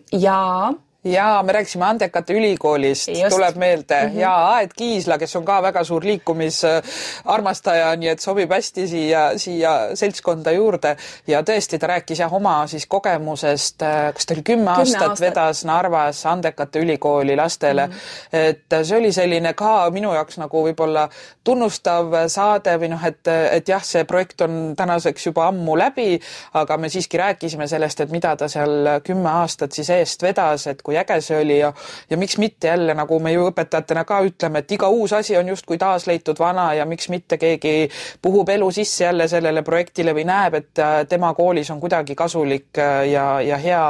ja 1.05 1.43
me 1.43 1.51
rääkisime 1.51 1.85
Andekate 1.85 2.33
ülikoolist, 2.33 3.09
tuleb 3.29 3.55
meelde 3.55 4.01
mm 4.03 4.09
-hmm. 4.09 4.19
ja 4.19 4.47
Aet 4.47 4.73
Kiisla, 4.73 5.17
kes 5.17 5.35
on 5.35 5.45
ka 5.45 5.61
väga 5.61 5.83
suur 5.83 6.03
liikumisarmastaja, 6.03 7.95
nii 7.95 8.09
et 8.09 8.19
sobib 8.19 8.51
hästi 8.51 8.87
siia, 8.87 9.37
siia 9.37 9.71
seltskonda 9.93 10.51
juurde. 10.51 10.95
ja 11.27 11.41
tõesti, 11.41 11.79
ta 11.79 11.87
rääkis 11.87 12.19
jah, 12.19 12.33
oma 12.33 12.67
siis 12.67 12.85
kogemusest, 12.85 13.75
kas 14.13 14.25
ta 14.25 14.33
oli 14.33 14.43
kümme 14.43 14.71
aastat, 14.71 15.01
aastat 15.01 15.19
vedas 15.19 15.65
Narvas 15.65 16.25
Andekate 16.25 16.79
ülikooli 16.79 17.35
lastele 17.35 17.87
mm. 17.87 17.93
-hmm. 17.93 18.37
et 18.37 18.85
see 18.85 18.97
oli 18.97 19.11
selline 19.11 19.53
ka 19.53 19.89
minu 19.91 20.13
jaoks 20.13 20.37
nagu 20.37 20.67
võib-olla 20.67 21.09
tunnustav 21.43 22.27
saade 22.27 22.77
või 22.77 22.89
noh, 22.89 23.05
et, 23.05 23.27
et 23.51 23.69
jah, 23.69 23.83
see 23.83 24.03
projekt 24.03 24.41
on 24.41 24.73
tänaseks 24.77 25.25
juba 25.25 25.47
ammu 25.47 25.77
läbi, 25.77 26.19
aga 26.53 26.77
me 26.77 26.89
siiski 26.89 27.17
rääkisime 27.17 27.67
sellest, 27.67 27.99
et 27.99 28.11
mida 28.11 28.35
ta 28.35 28.47
seal 28.47 29.01
kümme 29.03 29.29
aastat 29.29 29.71
siis 29.71 29.89
eest 29.89 30.21
vedas, 30.21 30.67
et 30.67 30.81
kui 30.81 30.94
kui 30.95 31.15
äge 31.15 31.21
see 31.21 31.41
oli 31.41 31.59
ja 31.59 31.73
ja 32.09 32.17
miks 32.17 32.37
mitte 32.37 32.67
jälle, 32.67 32.93
nagu 32.93 33.19
me 33.19 33.31
ju 33.33 33.47
õpetajatena 33.49 34.05
ka 34.05 34.21
ütleme, 34.25 34.59
et 34.59 34.71
iga 34.71 34.87
uus 34.89 35.13
asi 35.13 35.37
on 35.37 35.47
justkui 35.47 35.77
taasleitud 35.77 36.39
vana 36.39 36.73
ja 36.73 36.85
miks 36.85 37.09
mitte 37.09 37.37
keegi 37.37 37.89
puhub 38.21 38.49
elu 38.49 38.71
sisse 38.71 39.03
jälle 39.03 39.27
sellele 39.27 39.63
projektile 39.63 40.13
või 40.13 40.25
näeb, 40.25 40.53
et 40.53 40.79
äh, 40.79 41.05
tema 41.09 41.33
koolis 41.33 41.71
on 41.71 41.79
kuidagi 41.79 42.15
kasulik 42.15 42.77
äh, 42.77 43.07
ja, 43.09 43.41
ja 43.41 43.57
hea 43.57 43.83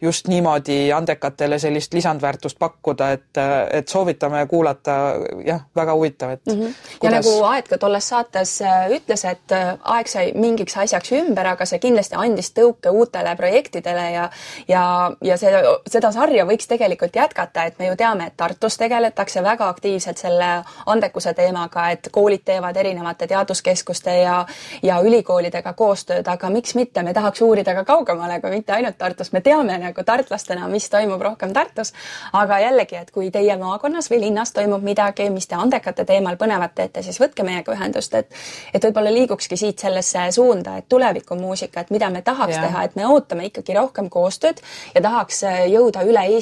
just 0.00 0.28
niimoodi 0.28 0.92
andekatele 0.92 1.58
sellist 1.58 1.94
lisandväärtust 1.94 2.58
pakkuda, 2.58 3.10
et, 3.12 3.30
äh, 3.38 3.66
et 3.80 3.88
soovitame 3.88 4.46
kuulata, 4.46 4.98
jah, 5.46 5.64
väga 5.76 5.94
huvitav, 5.94 6.30
et 6.30 6.46
mm. 6.46 6.60
-hmm. 6.60 6.74
Kuidas... 6.98 7.02
ja 7.02 7.10
nagu 7.20 7.44
Aet 7.50 7.68
ka 7.68 7.78
tolles 7.78 8.08
saates 8.08 8.60
ütles, 8.90 9.24
et 9.24 9.52
aeg 9.82 10.06
sai 10.06 10.32
mingiks 10.34 10.76
asjaks 10.76 11.12
ümber, 11.12 11.46
aga 11.46 11.66
see 11.66 11.78
kindlasti 11.78 12.14
andis 12.16 12.52
tõuke 12.54 12.90
uutele 12.90 13.36
projektidele 13.36 14.10
ja 14.10 14.30
ja, 14.68 15.12
ja 15.24 15.36
see, 15.36 15.62
seda 15.90 16.12
sarja 16.12 16.44
võiks 16.50 16.68
tegelikult 16.70 17.16
jätkata, 17.16 17.64
et 17.64 17.78
me 17.78 17.90
ju 17.90 17.96
teame, 17.96 18.30
et 18.30 18.36
Tartus 18.36 18.76
tegeletakse 18.80 19.42
väga 19.44 19.68
aktiivselt 19.70 20.18
selle 20.18 20.50
andekuse 20.90 21.34
teemaga, 21.34 21.88
et 21.94 22.08
koolid 22.12 22.44
teevad 22.44 22.76
erinevate 22.76 23.26
teaduskeskuste 23.30 24.16
ja 24.22 24.44
ja 24.82 25.00
ülikoolidega 25.04 25.72
koostööd, 25.76 26.28
aga 26.28 26.50
miks 26.50 26.74
mitte, 26.74 27.02
me 27.02 27.14
tahaks 27.14 27.42
uurida 27.44 27.74
ka 27.74 27.84
kaugemale, 27.84 28.40
kui 28.40 28.50
mitte 28.54 28.72
ainult 28.72 28.98
Tartus, 28.98 29.32
me 29.32 29.40
teame 29.44 29.78
nagu 29.78 30.04
tartlastena, 30.04 30.68
mis 30.68 30.88
toimub 30.90 31.22
rohkem 31.22 31.52
Tartus, 31.52 31.92
aga 32.32 32.60
jällegi, 32.64 32.96
et 33.00 33.10
kui 33.14 33.30
teie 33.30 33.56
maakonnas 33.60 34.10
või 34.10 34.20
linnas 34.26 34.52
toimub 34.56 34.82
midagi, 34.84 35.28
mis 35.30 35.46
te 35.50 35.58
andekate 35.58 36.04
teemal 36.08 36.38
põnevat 36.40 36.74
teete, 36.74 37.02
siis 37.02 37.20
võtke 37.20 37.46
meiega 37.46 37.74
ühendust, 37.76 38.14
et 38.14 38.30
et 38.74 38.84
võib-olla 38.84 39.12
liigukski 39.12 39.56
siit 39.56 39.78
sellesse 39.78 40.26
suunda, 40.34 40.76
et 40.80 40.88
tulevikumuusika, 40.88 41.80
et 41.80 41.90
mida 41.90 42.10
me 42.10 42.22
tahaks 42.22 42.56
ja. 42.56 42.62
teha, 42.66 42.84
et 42.84 42.96
me 42.96 43.06
ootame 43.06 43.48
ikkagi 43.50 43.74
rohkem 43.76 44.10
koostööd 44.10 44.60
ja 44.94 45.02
tahaks 45.04 45.44
jõuda 45.70 46.04
üle 46.06 46.24
Eesti 46.34 46.39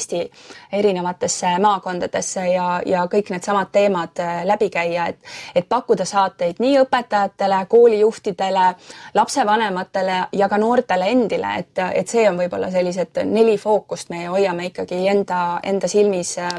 erinevatesse 0.72 1.54
maakondadesse 1.62 2.46
ja, 2.52 2.68
ja 2.86 3.06
kõik 3.10 3.30
needsamad 3.30 3.72
teemad 3.72 4.22
läbi 4.44 4.70
käia, 4.70 5.06
et 5.06 5.18
et 5.54 5.68
pakkuda 5.68 6.04
saateid 6.04 6.60
nii 6.62 6.78
õpetajatele, 6.82 7.64
koolijuhtidele, 7.68 8.66
lapsevanematele 9.14 10.20
ja 10.32 10.48
ka 10.48 10.58
noortele 10.58 11.10
endile, 11.10 11.54
et, 11.58 11.82
et 11.94 12.08
see 12.08 12.28
on 12.30 12.38
võib-olla 12.38 12.70
sellised 12.70 13.22
neli 13.24 13.58
fookust 13.58 14.10
me 14.10 14.26
hoiame 14.26 14.70
ikkagi 14.72 15.02
enda, 15.08 15.60
enda 15.62 15.88
silmis 15.88 16.38
äh, 16.38 16.56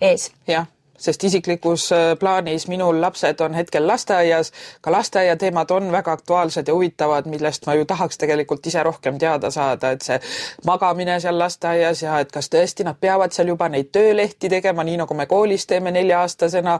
ees. 0.00 0.30
jah 0.46 0.66
sest 1.02 1.24
isiklikus 1.24 1.88
äh, 1.92 2.12
plaanis 2.18 2.68
minul 2.70 3.00
lapsed 3.00 3.40
on 3.40 3.54
hetkel 3.54 3.86
lasteaias, 3.86 4.52
ka 4.80 4.92
lasteaia 4.92 5.36
teemad 5.36 5.70
on 5.70 5.90
väga 5.92 6.12
aktuaalsed 6.12 6.68
ja 6.68 6.74
huvitavad, 6.74 7.26
millest 7.26 7.66
ma 7.66 7.74
ju 7.74 7.84
tahaks 7.88 8.18
tegelikult 8.18 8.66
ise 8.66 8.82
rohkem 8.82 9.18
teada 9.18 9.50
saada, 9.50 9.90
et 9.90 10.02
see 10.06 10.18
magamine 10.66 11.18
seal 11.20 11.38
lasteaias 11.38 12.02
ja 12.02 12.18
et 12.22 12.32
kas 12.32 12.50
tõesti 12.52 12.86
nad 12.86 12.98
peavad 13.00 13.34
seal 13.34 13.50
juba 13.50 13.68
neid 13.72 13.90
töölehti 13.92 14.50
tegema, 14.52 14.84
nii 14.86 15.00
nagu 15.02 15.14
me 15.18 15.26
koolis 15.26 15.66
teeme 15.66 15.90
nelja-aastasena. 15.94 16.78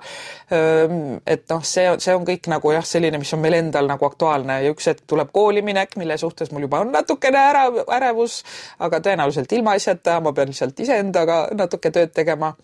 et 1.27 1.45
noh, 1.51 1.63
see, 1.65 1.87
see 1.99 2.15
on 2.15 2.25
kõik 2.27 2.49
nagu 2.53 2.73
jah, 2.73 2.85
selline, 2.87 3.19
mis 3.19 3.33
on 3.35 3.41
meil 3.43 3.57
endal 3.59 3.89
nagu 3.91 4.07
aktuaalne 4.07 4.61
ja 4.63 4.73
üks 4.73 4.89
hetk 4.91 5.07
tuleb 5.11 5.33
kooliminek, 5.33 5.97
mille 6.01 6.17
suhtes 6.19 6.53
mul 6.53 6.67
juba 6.67 6.83
on 6.85 6.93
natukene 6.95 7.39
ära, 7.39 7.65
ärevus, 7.97 8.43
aga 8.83 9.01
tõenäoliselt 9.05 9.53
ilmaasjata, 9.57 10.21
ma 10.23 10.33
pean 10.37 10.53
lihtsalt 10.53 10.81
iseendaga 10.85 11.43
natuke 11.57 11.91
tööd 11.91 12.13
tegema. 12.15 12.55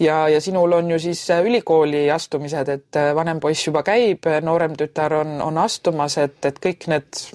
ja, 0.00 0.28
ja 0.28 0.40
sinul 0.40 0.72
on 0.72 0.90
ju 0.90 0.98
siis 1.04 1.24
äh, 1.30 1.42
ülikooli 1.46 2.06
astumised, 2.12 2.70
et 2.72 3.00
äh, 3.00 3.12
vanem 3.16 3.40
poiss 3.40 3.68
juba 3.68 3.84
käib, 3.86 4.28
noorem 4.42 4.76
tütar 4.80 5.20
on, 5.20 5.36
on 5.44 5.60
astumas, 5.62 6.18
et, 6.22 6.40
et 6.48 6.62
kõik 6.62 6.88
need, 6.92 7.26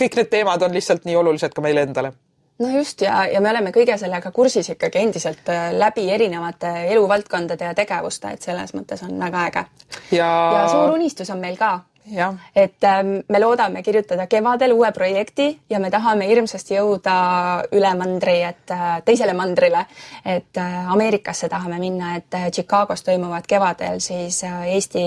kõik 0.00 0.20
need 0.20 0.30
teemad 0.32 0.62
on 0.62 0.76
lihtsalt 0.76 1.08
nii 1.08 1.16
olulised 1.22 1.56
ka 1.56 1.64
meile 1.64 1.88
endale 1.88 2.14
no 2.58 2.68
just 2.68 3.00
ja, 3.00 3.24
ja 3.26 3.40
me 3.40 3.50
oleme 3.50 3.72
kõige 3.74 3.96
sellega 3.98 4.30
kursis 4.34 4.68
ikkagi 4.74 5.00
endiselt 5.02 5.48
äh, 5.50 5.72
läbi 5.74 6.06
erinevate 6.14 6.70
eluvaldkondade 6.94 7.70
ja 7.70 7.74
tegevuste, 7.74 8.34
et 8.34 8.46
selles 8.46 8.74
mõttes 8.76 9.02
on 9.06 9.18
väga 9.20 9.46
äge. 9.48 9.64
ja, 10.12 10.30
ja 10.58 10.68
suur 10.70 10.94
unistus 10.94 11.30
on 11.34 11.42
meil 11.42 11.58
ka 11.58 11.80
et 12.56 12.84
ähm, 12.84 13.06
me 13.28 13.40
loodame 13.40 13.82
kirjutada 13.82 14.26
kevadel 14.26 14.72
uue 14.72 14.92
projekti 14.92 15.60
ja 15.70 15.78
me 15.80 15.88
tahame 15.90 16.26
hirmsasti 16.28 16.76
jõuda 16.76 17.14
üle 17.72 17.92
mandri, 17.96 18.34
et 18.44 18.72
äh, 18.74 18.98
teisele 19.04 19.32
mandrile, 19.32 19.86
et 20.24 20.60
äh, 20.60 20.90
Ameerikasse 20.92 21.48
tahame 21.48 21.78
minna, 21.80 22.14
et 22.18 22.36
äh, 22.36 22.50
Chicagos 22.52 23.02
toimuvad 23.02 23.46
kevadel 23.48 24.02
siis 24.04 24.42
Eesti, 24.44 25.04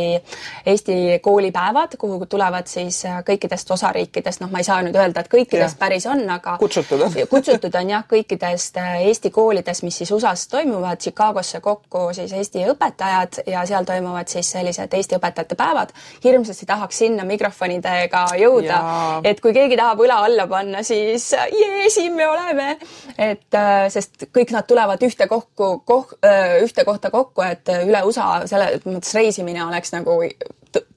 Eesti 0.65 1.19
koolipäevad, 1.21 1.93
kuhu 2.01 2.25
tulevad 2.25 2.65
siis 2.67 3.03
kõikidest 3.27 3.71
osariikidest, 3.77 4.41
noh, 4.41 4.49
ma 4.51 4.63
ei 4.63 4.67
saa 4.67 4.81
nüüd 4.81 4.97
öelda, 4.97 5.21
et 5.21 5.29
kõikidest 5.29 5.77
ja. 5.77 5.79
päris 5.79 6.09
on, 6.09 6.25
aga 6.33 6.57
kutsutud 6.57 7.05
on 7.05 7.13
kutsutud 7.35 7.77
on 7.77 7.93
jah, 7.93 8.07
kõikidest 8.09 8.81
Eesti 9.05 9.31
koolidest, 9.37 9.85
mis 9.85 10.01
siis 10.01 10.11
USA-s 10.17 10.49
toimuvad, 10.49 10.97
Chicagosse 11.03 11.61
kokku 11.61 12.07
siis 12.17 12.33
Eesti 12.33 12.65
õpetajad 12.73 13.43
ja 13.53 13.65
seal 13.69 13.85
toimuvad 13.85 14.33
siis 14.33 14.49
sellised 14.57 14.97
Eesti 14.97 15.21
õpetajate 15.21 15.55
päevad. 15.55 15.93
hirmsasti 16.23 16.65
tahaks 16.65 16.86
tahaks 16.87 17.03
sinna 17.03 17.25
mikrofonidega 17.27 18.23
jõuda, 18.39 18.79
et 19.27 19.39
kui 19.41 19.53
keegi 19.53 19.77
tahab 19.77 20.01
õla 20.03 20.21
alla 20.25 20.47
panna, 20.47 20.83
siis 20.83 21.33
jee, 21.51 21.89
siin 21.89 22.15
me 22.15 22.27
oleme. 22.27 22.77
et 23.17 23.53
äh, 23.55 23.87
sest 23.89 24.27
kõik 24.33 24.51
nad 24.51 24.67
tulevad 24.67 25.01
ühte 25.03 25.27
kokku, 25.27 25.81
koh-, 25.85 26.17
äh, 26.23 26.61
ühte 26.63 26.85
kohta 26.85 27.11
kokku, 27.11 27.41
et 27.41 27.67
üle 27.83 28.03
USA 28.03 28.45
selles 28.47 28.85
mõttes 28.85 29.13
reisimine 29.15 29.63
oleks 29.65 29.91
nagu 29.93 30.21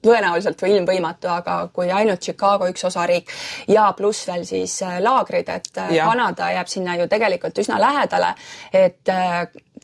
tõenäoliselt 0.03 0.61
või 0.61 0.75
ilmvõimatu, 0.75 1.27
aga 1.31 1.55
kui 1.73 1.89
ainult 1.91 2.21
Chicago 2.21 2.67
üks 2.69 2.83
osariik 2.85 3.31
ja 3.71 3.91
pluss 3.97 4.27
veel 4.27 4.45
siis 4.45 4.81
äh, 4.83 4.99
laagrid, 5.01 5.49
et 5.49 5.83
ja. 5.95 6.05
Kanada 6.05 6.51
jääb 6.53 6.71
sinna 6.71 6.95
ju 6.99 7.09
tegelikult 7.11 7.57
üsna 7.63 7.79
lähedale, 7.81 8.35
et 8.73 9.09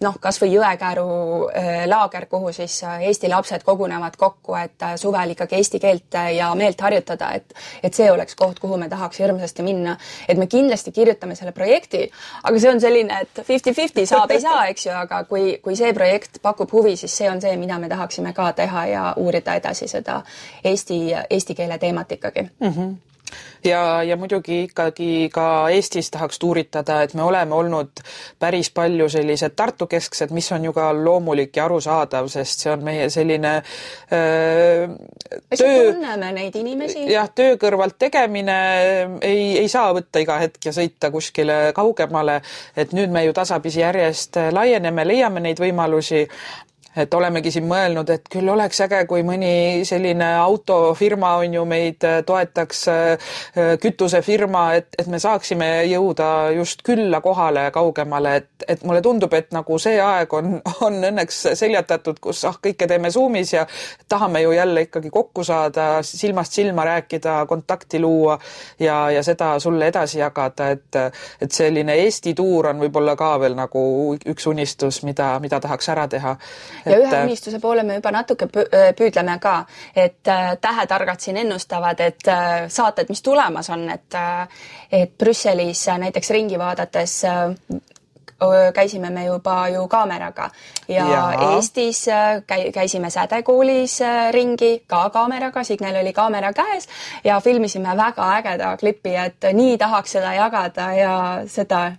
noh, 0.03 0.17
kasvõi 0.21 0.51
Jõekäru 0.51 1.07
äh, 1.49 1.85
laager, 1.89 2.27
kuhu 2.29 2.51
siis 2.55 2.75
äh, 2.83 3.01
Eesti 3.09 3.29
lapsed 3.31 3.63
kogunevad 3.65 4.17
kokku, 4.17 4.55
et 4.59 4.83
äh, 4.85 4.95
suvel 4.99 5.33
ikkagi 5.33 5.57
eesti 5.57 5.81
keelt 5.81 6.17
ja 6.35 6.51
meelt 6.55 6.81
harjutada, 6.81 7.31
et 7.37 7.55
et 7.83 7.93
see 7.93 8.09
oleks 8.11 8.35
koht, 8.35 8.59
kuhu 8.59 8.77
me 8.77 8.89
tahaks 8.89 9.19
hirmsasti 9.19 9.63
minna. 9.63 9.97
et 10.27 10.37
me 10.37 10.47
kindlasti 10.47 10.91
kirjutame 10.91 11.35
selle 11.35 11.51
projekti, 11.51 12.09
aga 12.43 12.59
see 12.59 12.71
on 12.71 12.81
selline, 12.81 13.21
et 13.21 13.43
fifty-fifty 13.47 14.05
saab, 14.05 14.31
ei 14.31 14.41
saa, 14.41 14.65
eks 14.67 14.85
ju, 14.85 14.93
aga 14.93 15.23
kui, 15.23 15.57
kui 15.63 15.75
see 15.75 15.93
projekt 15.93 16.41
pakub 16.41 16.71
huvi, 16.71 16.95
siis 16.95 17.17
see 17.17 17.29
on 17.31 17.41
see, 17.41 17.55
mida 17.57 17.79
me 17.79 17.89
tahaksime 17.89 18.33
ka 18.33 18.51
teha 18.53 18.85
ja 18.91 19.03
uurida 19.17 19.57
edasi 19.57 19.87
seda 19.87 20.21
eesti, 20.63 21.01
eesti 21.29 21.55
keele 21.55 21.77
teemat 21.77 22.11
ikkagi 22.11 22.49
mm. 22.59 22.73
-hmm 22.73 23.06
ja, 23.63 24.03
ja 24.03 24.17
muidugi 24.17 24.63
ikkagi 24.67 25.29
ka 25.33 25.69
Eestis 25.73 26.11
tahaks 26.11 26.39
tuuritada, 26.39 27.01
et 27.03 27.13
me 27.13 27.23
oleme 27.23 27.55
olnud 27.55 28.01
päris 28.39 28.69
palju 28.71 29.09
sellised 29.09 29.55
Tartu-kesksed, 29.57 30.33
mis 30.35 30.51
on 30.51 30.65
ju 30.67 30.73
ka 30.73 30.89
loomulik 30.95 31.55
ja 31.57 31.65
arusaadav, 31.65 32.29
sest 32.31 32.65
see 32.65 32.71
on 32.73 32.83
meie 32.85 33.09
selline 33.13 33.53
öö, 34.13 34.87
töö. 35.57 35.93
tunneme 35.93 36.31
neid 36.31 36.55
inimesi. 36.55 37.05
jah, 37.11 37.29
töö 37.35 37.57
kõrvalt 37.61 37.97
tegemine 37.99 38.57
ei, 39.21 39.57
ei 39.63 39.67
saa 39.71 39.91
võtta 39.95 40.21
iga 40.23 40.39
hetk 40.43 40.69
ja 40.69 40.75
sõita 40.75 41.11
kuskile 41.13 41.59
kaugemale, 41.75 42.41
et 42.77 42.93
nüüd 42.97 43.13
me 43.13 43.25
ju 43.27 43.35
tasapisi 43.37 43.83
järjest 43.83 44.39
laieneme, 44.53 45.07
leiame 45.07 45.43
neid 45.43 45.59
võimalusi, 45.61 46.25
et 46.97 47.13
olemegi 47.13 47.51
siin 47.53 47.67
mõelnud, 47.69 48.09
et 48.09 48.25
küll 48.31 48.49
oleks 48.49 48.79
äge, 48.85 49.03
kui 49.09 49.23
mõni 49.25 49.85
selline 49.87 50.29
autofirma 50.41 51.35
on 51.41 51.53
ju 51.57 51.63
meid 51.69 52.03
äh, 52.07 52.19
toetaks, 52.25 52.83
äh, 52.91 53.27
äh, 53.57 53.73
kütusefirma, 53.81 54.63
et, 54.79 54.89
et 54.99 55.09
me 55.11 55.19
saaksime 55.21 55.69
jõuda 55.91 56.29
just 56.55 56.81
külla 56.87 57.21
kohale 57.21 57.67
kaugemale, 57.75 58.35
et, 58.41 58.65
et 58.67 58.85
mulle 58.87 59.01
tundub, 59.05 59.33
et 59.37 59.53
nagu 59.55 59.77
see 59.81 59.99
aeg 60.01 60.33
on, 60.37 60.57
on 60.87 60.99
õnneks 61.11 61.43
seljatatud, 61.59 62.21
kus 62.23 62.43
ah, 62.49 62.57
kõike 62.63 62.89
teeme 62.89 63.11
Zoomis 63.13 63.53
ja 63.53 63.67
tahame 64.09 64.41
ju 64.45 64.55
jälle 64.57 64.87
ikkagi 64.87 65.13
kokku 65.13 65.45
saada, 65.47 65.87
silmast 66.07 66.57
silma 66.57 66.85
rääkida, 66.87 67.39
kontakti 67.49 68.01
luua 68.01 68.39
ja, 68.79 68.99
ja 69.13 69.23
seda 69.23 69.53
sulle 69.61 69.91
edasi 69.91 70.21
jagada, 70.23 70.71
et, 70.73 71.01
et 71.41 71.53
selline 71.53 71.97
Eesti 71.97 72.33
tuur 72.37 72.71
on 72.71 72.81
võib-olla 72.81 73.15
ka 73.19 73.35
veel 73.41 73.55
nagu 73.57 73.81
üks 74.17 74.49
unistus, 74.49 75.01
mida, 75.05 75.35
mida 75.43 75.59
tahaks 75.61 75.89
ära 75.93 76.07
teha 76.11 76.35
ja 76.91 76.99
ühe 77.01 77.23
unistuse 77.23 77.59
poole 77.59 77.83
me 77.83 77.97
juba 77.99 78.11
natuke 78.11 78.47
püüdleme 78.51 79.39
ka, 79.43 79.57
et 79.95 80.27
äh, 80.31 80.55
tähetargad 80.61 81.19
siin 81.23 81.37
ennustavad, 81.43 81.99
et 81.99 82.27
äh, 82.31 82.65
saated, 82.67 83.09
mis 83.09 83.21
tulemas 83.21 83.69
on, 83.69 83.89
et 83.89 84.15
äh, 84.15 84.47
et 84.91 85.17
Brüsselis 85.17 85.87
näiteks 85.99 86.29
ringi 86.31 86.59
vaadates 86.59 87.21
käisime 88.73 89.09
me 89.09 89.25
juba 89.25 89.67
ju 89.73 89.87
kaameraga 89.87 90.49
ja, 90.87 91.07
ja. 91.09 91.53
Eestis 91.55 92.05
käi-, 92.47 92.71
käisime 92.71 93.09
Säde 93.09 93.41
koolis 93.43 93.99
ringi 94.31 94.83
ka 94.87 95.09
kaameraga, 95.09 95.63
Signal 95.63 95.95
oli 96.01 96.13
kaamera 96.13 96.53
käes 96.53 96.87
ja 97.23 97.39
filmisime 97.41 97.97
väga 97.97 98.29
ägeda 98.37 98.77
klipi, 98.77 99.15
et 99.15 99.49
nii 99.53 99.77
tahaks 99.77 100.11
seda 100.11 100.33
jagada 100.33 100.91
ja 100.93 101.15
seda 101.47 101.91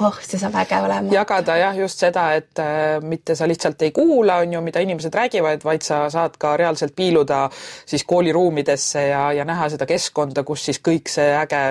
oh, 0.00 0.18
see 0.22 0.40
saab 0.40 0.56
äge 0.62 0.78
olema. 0.82 1.12
jagada 1.14 1.56
jah, 1.60 1.76
just 1.76 2.02
seda, 2.02 2.28
et 2.38 2.62
äh, 2.62 2.98
mitte 3.04 3.36
sa 3.38 3.48
lihtsalt 3.48 3.82
ei 3.82 3.92
kuula, 3.94 4.40
on 4.42 4.56
ju, 4.56 4.64
mida 4.64 4.82
inimesed 4.84 5.14
räägivad, 5.14 5.64
vaid 5.64 5.86
sa 5.86 6.04
saad 6.12 6.38
ka 6.40 6.56
reaalselt 6.60 6.96
piiluda 6.96 7.44
siis 7.86 8.04
kooliruumidesse 8.08 9.06
ja, 9.08 9.24
ja 9.32 9.46
näha 9.48 9.68
seda 9.72 9.88
keskkonda, 9.88 10.44
kus 10.48 10.66
siis 10.70 10.82
kõik 10.84 11.12
see 11.12 11.30
äge, 11.36 11.62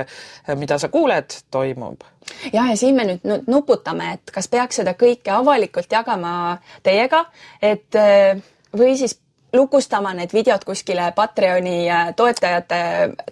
mida 0.60 0.80
sa 0.82 0.92
kuuled, 0.94 1.42
toimub 1.52 2.06
jah, 2.54 2.70
ja 2.70 2.78
siin 2.78 2.96
me 2.96 3.08
nüüd 3.10 3.50
nuputame, 3.50 4.16
et 4.18 4.32
kas 4.34 4.48
peaks 4.52 4.82
seda 4.82 4.94
kõike 5.00 5.34
avalikult 5.34 5.92
jagama 5.92 6.34
teiega, 6.84 7.26
et 7.62 8.00
äh, 8.00 8.42
või 8.78 8.96
siis 9.00 9.18
lukustama 9.54 10.14
need 10.14 10.34
videod 10.34 10.64
kuskile 10.66 11.12
Patreoni 11.16 11.90
äh, 11.90 12.16
toetajate, 12.16 12.76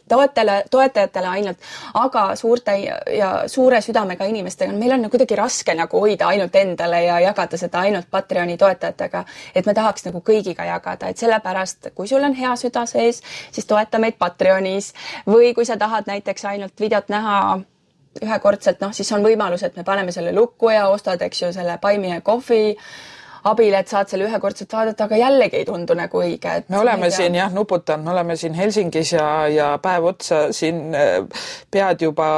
toetele, 0.09 0.63
toetajatele 0.71 1.27
ainult, 1.27 1.57
aga 1.93 2.35
suurte 2.35 2.75
ja 3.17 3.31
suure 3.47 3.81
südamega 3.81 4.25
inimestega, 4.25 4.73
meil 4.73 4.91
on 4.97 5.09
kuidagi 5.09 5.35
raske 5.35 5.75
nagu 5.75 6.01
hoida 6.03 6.27
ainult 6.27 6.55
endale 6.55 7.03
ja 7.03 7.19
jagada 7.19 7.57
seda 7.57 7.79
ainult 7.79 8.09
Patreoni 8.11 8.57
toetajatega. 8.57 9.23
et 9.55 9.65
me 9.65 9.73
tahaks 9.73 10.05
nagu 10.05 10.21
kõigiga 10.25 10.65
jagada, 10.67 11.07
et 11.07 11.17
sellepärast, 11.17 11.91
kui 11.95 12.07
sul 12.07 12.23
on 12.23 12.33
hea 12.33 12.55
süda 12.55 12.85
sees, 12.85 13.21
siis 13.51 13.65
toeta 13.65 13.99
meid 13.99 14.17
Patreonis 14.19 14.93
või 15.27 15.53
kui 15.53 15.65
sa 15.65 15.77
tahad 15.77 16.07
näiteks 16.07 16.45
ainult 16.45 16.79
videot 16.79 17.09
näha 17.09 17.59
ühekordselt, 18.23 18.81
noh, 18.81 18.91
siis 18.93 19.11
on 19.15 19.23
võimalus, 19.23 19.63
et 19.63 19.77
me 19.77 19.83
paneme 19.83 20.11
selle 20.11 20.33
lukku 20.35 20.71
ja 20.73 20.87
ostad, 20.89 21.21
eks 21.21 21.41
ju, 21.41 21.53
selle 21.53 21.77
Buy 21.81 21.97
Me 22.01 22.15
a 22.17 22.21
Coffee 22.21 22.75
abil, 23.43 23.73
et 23.77 23.87
saad 23.87 24.09
selle 24.11 24.27
ühekordselt 24.27 24.73
vaadata, 24.73 25.07
aga 25.07 25.19
jällegi 25.19 25.61
ei 25.61 25.67
tundu 25.67 25.95
nagu 25.97 26.21
õige, 26.21 26.55
et 26.61 26.69
me 26.69 26.79
oleme 26.81 27.11
siin 27.13 27.37
jah, 27.37 27.53
nuputanud, 27.53 28.05
me 28.05 28.13
oleme 28.15 28.35
siin 28.39 28.57
Helsingis 28.57 29.13
ja, 29.13 29.29
ja 29.51 29.69
päev 29.81 30.09
otsa 30.11 30.41
siin 30.55 30.95
äh, 30.97 31.45
pead 31.71 32.03
juba, 32.07 32.29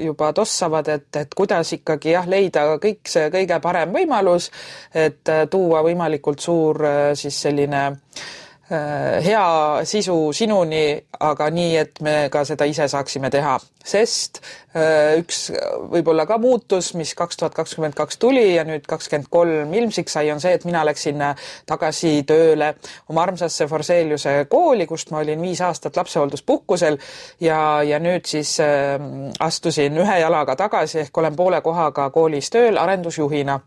juba 0.00 0.32
tossavad, 0.36 0.88
et, 0.88 1.08
et 1.16 1.34
kuidas 1.36 1.72
ikkagi 1.78 2.16
jah, 2.16 2.28
leida 2.28 2.66
kõik 2.82 3.06
see 3.08 3.30
kõige 3.32 3.60
parem 3.62 3.94
võimalus, 3.94 4.50
et 4.94 5.28
äh, 5.28 5.46
tuua 5.50 5.84
võimalikult 5.86 6.42
suur 6.42 6.84
äh, 6.86 7.00
siis 7.18 7.42
selline 7.46 7.86
äh, 7.86 8.28
Äh, 8.30 8.49
hea 8.70 9.84
sisu 9.84 10.30
sinuni, 10.36 10.94
aga 11.20 11.48
nii, 11.50 11.70
et 11.80 12.00
me 12.06 12.14
ka 12.30 12.44
seda 12.46 12.68
ise 12.70 12.86
saaksime 12.88 13.30
teha. 13.30 13.58
sest 13.80 14.38
äh, 14.76 15.16
üks 15.18 15.48
võib-olla 15.90 16.26
ka 16.28 16.36
muutus, 16.38 16.92
mis 16.94 17.14
kaks 17.16 17.40
tuhat 17.40 17.54
kakskümmend 17.56 17.96
kaks 17.96 18.20
tuli 18.20 18.54
ja 18.54 18.64
nüüd 18.68 18.84
kakskümmend 18.86 19.30
kolm 19.32 19.72
ilmsiks 19.74 20.12
sai, 20.12 20.30
on 20.30 20.40
see, 20.40 20.52
et 20.54 20.66
mina 20.68 20.84
läksin 20.84 21.24
tagasi 21.66 22.20
tööle 22.28 22.74
oma 23.08 23.24
armsasse 23.24 23.66
Forseliuse 23.66 24.44
kooli, 24.52 24.86
kust 24.86 25.10
ma 25.10 25.24
olin 25.24 25.40
viis 25.42 25.64
aastat 25.64 25.96
lapsehoolduspuhkusel 25.96 27.00
ja, 27.40 27.82
ja 27.82 27.98
nüüd 27.98 28.28
siis 28.28 28.58
äh, 28.60 29.00
astusin 29.40 29.98
ühe 29.98 30.20
jalaga 30.20 30.56
tagasi 30.60 31.06
ehk 31.06 31.18
olen 31.18 31.36
poole 31.36 31.64
kohaga 31.64 32.10
koolis 32.14 32.52
tööl 32.52 32.78
arendusjuhina 32.78 33.60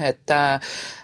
et 0.00 0.30
äh, 0.30 0.54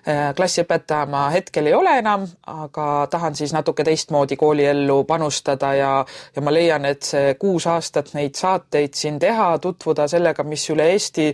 äh, 0.09 0.35
klassiõpetaja 0.37 1.07
ma 1.11 1.29
hetkel 1.35 1.70
ei 1.70 1.74
ole 1.74 1.98
enam, 1.98 2.27
aga 2.46 3.07
tahan 3.11 3.37
siis 3.38 3.53
natuke 3.57 3.85
teistmoodi 3.85 4.37
kooliellu 4.37 5.03
panustada 5.09 5.74
ja, 5.74 5.92
ja 6.37 6.44
ma 6.44 6.55
leian, 6.55 6.85
et 6.88 7.03
see 7.03 7.35
kuus 7.40 7.66
aastat 7.66 8.14
neid 8.14 8.38
saateid 8.38 8.94
siin 8.94 9.18
teha, 9.18 9.51
tutvuda 9.62 10.09
sellega, 10.09 10.44
mis 10.44 10.68
üle 10.72 10.90
Eesti 10.92 11.33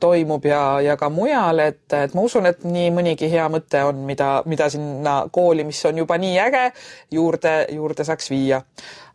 toimub 0.00 0.44
ja, 0.48 0.80
ja 0.84 0.96
ka 0.96 1.08
mujal, 1.12 1.62
et, 1.64 1.86
et 1.92 2.14
ma 2.14 2.26
usun, 2.26 2.48
et 2.50 2.64
nii 2.66 2.90
mõnigi 2.94 3.30
hea 3.32 3.46
mõte 3.52 3.84
on, 3.86 4.02
mida, 4.08 4.42
mida 4.50 4.68
sinna 4.72 5.22
kooli, 5.32 5.64
mis 5.66 5.80
on 5.88 6.02
juba 6.04 6.18
nii 6.20 6.36
äge, 6.46 6.66
juurde, 7.14 7.56
juurde 7.74 8.06
saaks 8.06 8.30
viia. 8.32 8.62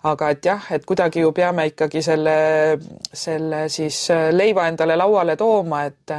Aga 0.09 0.29
et 0.31 0.45
jah, 0.47 0.67
et 0.71 0.85
kuidagi 0.87 1.19
ju 1.19 1.33
peame 1.35 1.65
ikkagi 1.73 1.99
selle, 1.99 2.33
selle 3.11 3.65
siis 3.67 3.97
äh, 4.15 4.29
leiva 4.31 4.69
endale 4.71 4.95
lauale 4.95 5.35
tooma, 5.35 5.81
et 5.89 6.13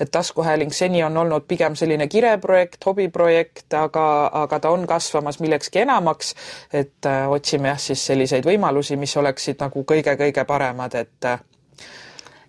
et 0.00 0.10
taskuhääling 0.12 0.72
seni 0.76 1.00
on 1.02 1.16
olnud 1.16 1.46
pigem 1.48 1.76
selline 1.76 2.06
kireprojekt, 2.12 2.84
hobiprojekt, 2.84 3.72
aga, 3.74 4.04
aga 4.42 4.58
ta 4.60 4.70
on 4.70 4.84
kasvamas 4.86 5.40
millekski 5.40 5.80
enamaks, 5.86 6.34
et 6.72 7.08
äh, 7.08 7.24
otsime 7.32 7.72
jah, 7.72 7.80
siis 7.80 8.04
selliseid 8.06 8.44
võimalusi, 8.44 9.00
mis 9.00 9.16
oleksid 9.16 9.64
nagu 9.64 9.86
kõige-kõige 9.88 10.44
paremad, 10.44 11.00
et 11.00 11.32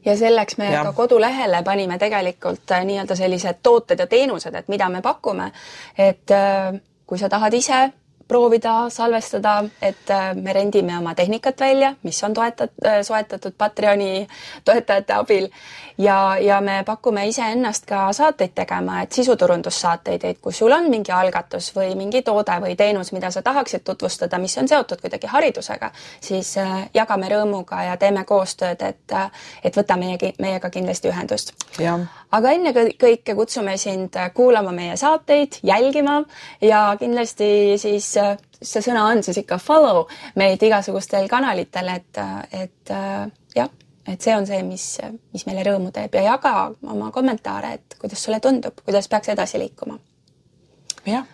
ja 0.06 0.18
selleks 0.18 0.58
me 0.58 0.72
ja. 0.72 0.84
ka 0.84 0.94
kodulehele 0.94 1.64
panime 1.64 1.98
tegelikult 1.98 2.74
nii-öelda 2.86 3.16
sellised 3.16 3.64
tooted 3.64 4.00
ja 4.00 4.08
teenused, 4.08 4.56
et 4.56 4.68
mida 4.68 4.90
me 4.90 5.02
pakume. 5.02 5.52
et 5.98 6.32
kui 7.06 7.18
sa 7.20 7.30
tahad 7.30 7.54
ise 7.54 7.92
proovida 8.28 8.90
salvestada, 8.90 9.64
et 9.82 10.10
äh, 10.10 10.36
me 10.36 10.54
rendime 10.54 10.98
oma 10.98 11.16
tehnikat 11.16 11.60
välja, 11.60 11.96
mis 12.04 12.24
on 12.24 12.34
toetat-, 12.34 12.74
äh, 12.86 13.02
soetatud 13.02 13.54
Patreoni 13.58 14.28
toetajate 14.66 15.14
abil 15.14 15.50
ja, 15.98 16.38
ja 16.42 16.62
me 16.62 16.84
pakume 16.86 17.28
iseennast 17.28 17.86
ka 17.86 18.14
saateid 18.14 18.54
tegema, 18.56 19.02
et 19.02 19.12
sisuturundussaateid, 19.12 20.24
et 20.24 20.40
kui 20.42 20.54
sul 20.54 20.72
on 20.72 20.90
mingi 20.90 21.12
algatus 21.12 21.72
või 21.76 21.96
mingi 21.96 22.22
toode 22.22 22.58
või 22.64 22.76
teenus, 22.76 23.12
mida 23.12 23.32
sa 23.32 23.42
tahaksid 23.42 23.84
tutvustada, 23.86 24.40
mis 24.40 24.58
on 24.58 24.68
seotud 24.68 25.02
kuidagi 25.02 25.28
haridusega, 25.28 25.92
siis 26.22 26.56
äh, 26.58 26.88
jagame 26.94 27.30
rõõmuga 27.32 27.84
ja 27.88 27.98
teeme 27.98 28.26
koostööd, 28.26 28.82
et, 28.82 29.18
et 29.64 29.78
võta 29.78 29.98
meiegi, 30.00 30.34
meiega 30.42 30.70
kindlasti 30.74 31.12
ühendust. 31.12 31.54
aga 32.32 32.52
ennekõike 32.52 33.36
kutsume 33.36 33.78
sind 33.78 34.18
kuulama 34.34 34.72
meie 34.72 34.98
saateid, 34.98 35.60
jälgima 35.64 36.24
ja 36.62 36.96
kindlasti 37.00 37.78
siis 37.78 38.14
see 38.64 38.82
sõna 38.82 39.06
on 39.12 39.24
siis 39.24 39.38
ikka 39.44 39.58
follow 39.62 40.08
meid 40.40 40.64
igasugustel 40.64 41.28
kanalitel, 41.30 41.90
et, 41.98 42.22
et 42.52 42.94
jah, 43.56 43.70
et 44.08 44.22
see 44.22 44.36
on 44.36 44.48
see, 44.48 44.64
mis, 44.68 44.86
mis 45.34 45.46
meile 45.48 45.64
rõõmu 45.68 45.92
teeb 45.96 46.16
ja 46.16 46.26
jaga 46.34 46.54
oma 46.92 47.12
kommentaare, 47.12 47.74
et 47.78 47.98
kuidas 48.00 48.24
sulle 48.24 48.40
tundub, 48.44 48.84
kuidas 48.86 49.08
peaks 49.08 49.32
edasi 49.36 49.60
liikuma. 49.60 50.00
jah. 51.06 51.26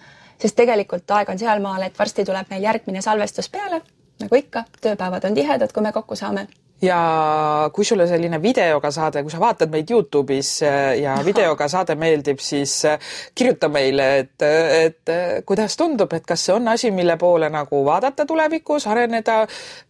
sest 0.41 0.55
tegelikult 0.55 1.11
aeg 1.11 1.29
on 1.29 1.39
sealmaal, 1.39 1.83
et 1.83 1.99
varsti 1.99 2.25
tuleb 2.25 2.49
meil 2.49 2.63
järgmine 2.63 3.01
salvestus 3.01 3.49
peale, 3.49 3.81
nagu 4.19 4.35
ikka, 4.35 4.63
tööpäevad 4.81 5.25
on 5.25 5.33
tihedad, 5.33 5.73
kui 5.73 5.83
me 5.83 5.91
kokku 5.91 6.15
saame 6.15 6.47
ja 6.81 7.69
kui 7.73 7.85
sulle 7.85 8.07
selline 8.07 8.41
videoga 8.41 8.91
saade, 8.91 9.23
kui 9.23 9.31
sa 9.31 9.39
vaatad 9.41 9.71
meid 9.73 9.91
Youtube'is 9.91 10.51
äh, 10.63 10.99
ja 11.01 11.17
videoga 11.29 11.67
saade 11.71 11.95
meeldib, 11.99 12.39
siis 12.43 12.73
äh, 12.85 12.99
kirjuta 13.35 13.69
meile, 13.69 14.09
et, 14.23 14.45
et 14.79 15.13
äh, 15.13 15.33
kuidas 15.45 15.77
tundub, 15.77 16.13
et 16.13 16.25
kas 16.27 16.45
see 16.45 16.55
on 16.55 16.67
asi, 16.67 16.91
mille 16.95 17.17
poole 17.17 17.49
nagu 17.53 17.83
vaadata 17.85 18.25
tulevikus, 18.29 18.87
areneda 18.87 19.41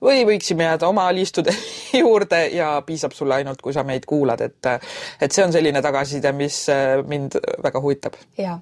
või 0.01 0.25
võiksime 0.29 0.69
jääda 0.69 0.89
oma 0.89 1.09
liistude 1.13 1.53
juurde 2.01 2.45
ja 2.55 2.71
piisab 2.85 3.13
sulle 3.17 3.39
ainult, 3.39 3.61
kui 3.61 3.75
sa 3.75 3.83
meid 3.83 4.07
kuulad, 4.09 4.41
et 4.41 4.73
et 5.21 5.31
see 5.31 5.43
on 5.45 5.53
selline 5.53 5.81
tagasiside, 5.81 6.31
mis 6.35 6.65
mind 7.07 7.37
väga 7.63 7.81
huvitab. 7.81 8.17
jaa 8.37 8.59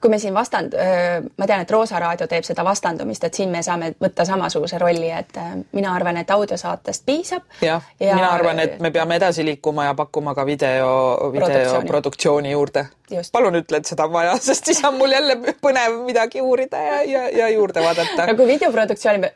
kui 0.00 0.10
me 0.10 0.18
siin 0.18 0.34
vastand, 0.34 0.74
ma 1.36 1.46
tean, 1.46 1.62
et 1.64 1.70
Roosa 1.70 1.98
raadio 1.98 2.26
teeb 2.30 2.46
seda 2.46 2.64
vastandumist, 2.64 3.24
et 3.24 3.34
siin 3.34 3.50
me 3.50 3.62
saame 3.62 3.92
võtta 4.00 4.24
samasuguse 4.28 4.78
rolli, 4.78 5.10
et 5.10 5.40
mina 5.72 5.94
arvan, 5.94 6.16
et 6.20 6.30
audiosaatest 6.30 7.06
piisab. 7.06 7.42
jah 7.62 7.82
ja,, 8.00 8.14
mina 8.14 8.30
arvan, 8.30 8.60
et 8.60 8.78
me 8.80 8.90
peame 8.90 9.18
edasi 9.18 9.44
liikuma 9.44 9.88
ja 9.88 9.94
pakkuma 9.98 10.34
ka 10.34 10.46
video, 10.46 10.92
videoproduktsiooni 11.32 12.52
juurde 12.52 12.86
palun 13.32 13.58
ütle, 13.60 13.80
et 13.80 13.88
seda 13.88 14.06
on 14.08 14.12
vaja, 14.12 14.36
sest 14.48 14.70
siis 14.70 14.80
on 14.84 14.96
mul 14.98 15.12
jälle 15.12 15.36
põnev 15.62 16.00
midagi 16.06 16.42
uurida 16.44 16.80
ja, 16.82 17.02
ja, 17.02 17.22
ja 17.42 17.48
juurde 17.52 17.82
vaadata. 17.84 18.26
no 18.28 18.36
kui 18.38 18.46
videoproduktsiooni, 18.50 19.30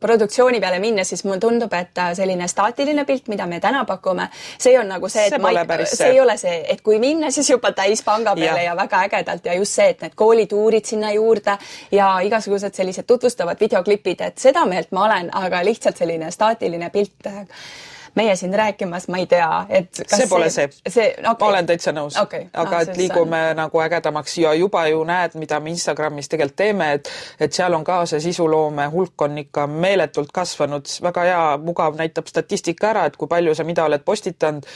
produktsiooni 0.00 0.60
peale 0.60 0.78
minna, 0.82 1.04
siis 1.04 1.24
mulle 1.24 1.40
tundub, 1.42 1.72
et 1.78 2.02
selline 2.18 2.48
staatiline 2.50 3.06
pilt, 3.08 3.28
mida 3.32 3.46
me 3.50 3.60
täna 3.60 3.84
pakume, 3.88 4.28
see 4.58 4.76
on 4.80 4.90
nagu 4.92 5.08
see, 5.12 5.26
et 5.28 5.36
see, 5.36 5.42
ma, 5.42 5.54
ei, 5.54 5.88
see 5.90 6.10
ei 6.12 6.20
ole 6.20 6.36
see, 6.40 6.58
et 6.74 6.84
kui 6.84 6.98
minna, 7.02 7.30
siis 7.34 7.50
juba 7.50 7.72
täispanga 7.76 8.36
peale 8.38 8.66
ja. 8.66 8.72
ja 8.72 8.76
väga 8.78 9.04
ägedalt 9.08 9.48
ja 9.48 9.56
just 9.58 9.78
see, 9.78 9.88
et 9.94 10.04
need 10.04 10.18
koolituurid 10.18 10.84
sinna 10.88 11.12
juurde 11.14 11.56
ja 11.92 12.12
igasugused 12.26 12.76
sellised 12.76 13.08
tutvustavad 13.08 13.60
videoklipid, 13.60 14.28
et 14.28 14.38
seda 14.38 14.66
meelt 14.68 14.92
ma 14.92 15.08
olen, 15.08 15.32
aga 15.34 15.64
lihtsalt 15.64 16.00
selline 16.00 16.30
staatiline 16.34 16.90
pilt 16.94 17.32
meie 18.14 18.36
siin 18.36 18.54
rääkimas, 18.54 19.08
ma 19.08 19.18
ei 19.18 19.26
tea, 19.26 19.48
et 19.68 20.02
see 20.06 20.26
pole 20.30 20.50
see, 20.50 20.68
see. 20.88 21.10
Okay. 21.18 21.34
ma 21.40 21.48
olen 21.48 21.66
täitsa 21.66 21.92
nõus 21.94 22.16
okay.. 22.20 22.46
aga 22.52 22.76
ah, 22.76 22.84
et 22.86 22.96
liigume 22.98 23.40
on... 23.50 23.56
nagu 23.58 23.80
ägedamaks 23.82 24.36
ja 24.38 24.54
juba 24.54 24.86
ju 24.88 25.02
näed, 25.08 25.34
mida 25.40 25.58
me 25.60 25.72
Instagramis 25.74 26.30
tegelikult 26.30 26.56
teeme, 26.56 26.92
et 26.98 27.10
et 27.40 27.52
seal 27.52 27.74
on 27.74 27.84
ka 27.84 28.04
see 28.06 28.20
sisuloome 28.22 28.86
hulk 28.92 29.26
on 29.26 29.38
ikka 29.42 29.66
meeletult 29.66 30.30
kasvanud, 30.34 30.88
väga 31.02 31.24
hea, 31.28 31.42
mugav, 31.64 31.98
näitab 31.98 32.30
statistika 32.30 32.92
ära, 32.92 33.06
et 33.10 33.18
kui 33.18 33.30
palju 33.30 33.54
sa 33.54 33.66
mida 33.66 33.84
oled 33.88 34.04
postitanud. 34.04 34.66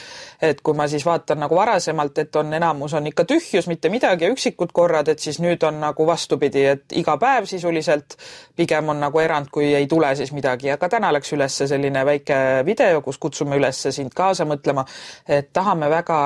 et 0.41 0.61
kui 0.63 0.73
ma 0.75 0.87
siis 0.87 1.03
vaatan 1.05 1.39
nagu 1.43 1.55
varasemalt, 1.55 2.17
et 2.17 2.35
on 2.39 2.53
enamus 2.53 2.93
on 2.95 3.07
ikka 3.07 3.25
tühjus, 3.27 3.67
mitte 3.67 3.89
midagi 3.89 4.27
üksikud 4.31 4.71
korrad, 4.73 5.07
et 5.07 5.19
siis 5.19 5.39
nüüd 5.39 5.63
on 5.67 5.79
nagu 5.79 6.07
vastupidi, 6.07 6.65
et 6.65 6.95
iga 6.95 7.17
päev 7.19 7.47
sisuliselt 7.49 8.15
pigem 8.55 8.89
on 8.89 8.99
nagu 8.99 9.19
erand, 9.19 9.47
kui 9.51 9.73
ei 9.75 9.87
tule 9.87 10.13
siis 10.15 10.31
midagi, 10.35 10.71
aga 10.71 10.89
täna 10.89 11.11
läks 11.15 11.33
üles 11.35 11.57
selline 11.71 12.05
väike 12.05 12.39
video, 12.65 13.01
kus 13.01 13.19
kutsume 13.29 13.57
üles 13.61 13.85
sind 13.95 14.13
kaasa 14.17 14.47
mõtlema, 14.49 14.85
et 15.29 15.53
tahame 15.53 15.89
väga 15.93 16.19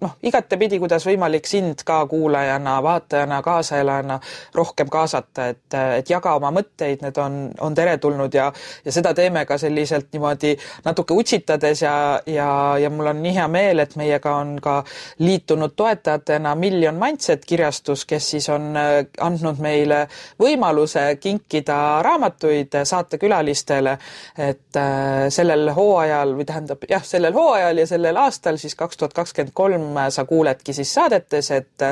noh, 0.00 0.14
igatepidi, 0.22 0.78
kuidas 0.78 1.06
võimalik 1.06 1.46
sind 1.48 1.82
ka 1.86 1.98
kuulajana, 2.10 2.76
vaatajana, 2.82 3.40
kaasaelajana 3.42 4.18
rohkem 4.54 4.90
kaasata, 4.92 5.48
et, 5.52 5.78
et 5.98 6.10
jaga 6.10 6.34
oma 6.38 6.50
mõtteid, 6.54 7.02
need 7.02 7.18
on, 7.22 7.38
on 7.64 7.74
teretulnud 7.74 8.34
ja, 8.34 8.48
ja 8.84 8.94
seda 8.94 9.14
teeme 9.16 9.44
ka 9.48 9.58
selliselt 9.58 10.12
niimoodi 10.14 10.54
natuke 10.84 11.16
utsitades 11.18 11.82
ja, 11.82 11.94
ja, 12.26 12.50
ja 12.78 12.90
mul 12.90 13.10
on 13.12 13.22
nii 13.24 13.34
hea 13.38 13.48
meel, 13.50 13.82
et 13.82 13.96
meiega 13.98 14.36
on 14.38 14.56
ka 14.62 14.78
liitunud 15.24 15.74
toetajatena 15.76 16.54
Million 16.58 16.98
Mindset 16.98 17.44
kirjastus, 17.48 18.04
kes 18.08 18.30
siis 18.34 18.48
on 18.54 18.70
äh, 18.78 19.00
andnud 19.24 19.58
meile 19.62 20.04
võimaluse 20.40 21.08
kinkida 21.20 21.78
raamatuid 22.06 22.78
saatekülalistele, 22.86 23.98
et 24.38 24.78
äh, 24.78 25.26
sellel 25.34 25.72
hooajal 25.74 26.36
või 26.38 26.46
tähendab 26.48 26.86
jah, 26.90 27.02
sellel 27.04 27.34
hooajal 27.34 27.82
ja 27.82 27.90
sellel 27.90 28.22
aastal 28.22 28.58
siis 28.62 28.78
kaks 28.78 29.00
tuhat 29.00 29.16
kakskümmend 29.16 29.54
kolm 29.58 29.87
sa 30.10 30.24
kuuledki 30.24 30.72
siis 30.72 30.94
saadetes, 30.94 31.50
et 31.50 31.86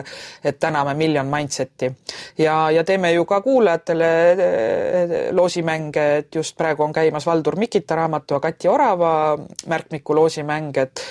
et 0.45 0.59
täname 0.61 0.95
Million 0.95 1.27
Mindseti. 1.27 1.93
ja, 2.39 2.71
ja 2.71 2.85
teeme 2.85 3.13
ju 3.13 3.25
ka 3.25 3.41
kuulajatele 3.41 4.11
eh, 4.33 5.15
loosimänge, 5.33 6.17
et 6.17 6.35
just 6.35 6.57
praegu 6.57 6.83
on 6.83 6.93
käimas 6.93 7.27
Valdur 7.27 7.57
Mikita 7.57 7.95
raamatu 7.95 8.35
ja 8.35 8.41
Kati 8.41 8.69
Orava 8.69 9.39
märkmiku 9.67 10.15
loosimäng, 10.15 10.77
et 10.77 11.03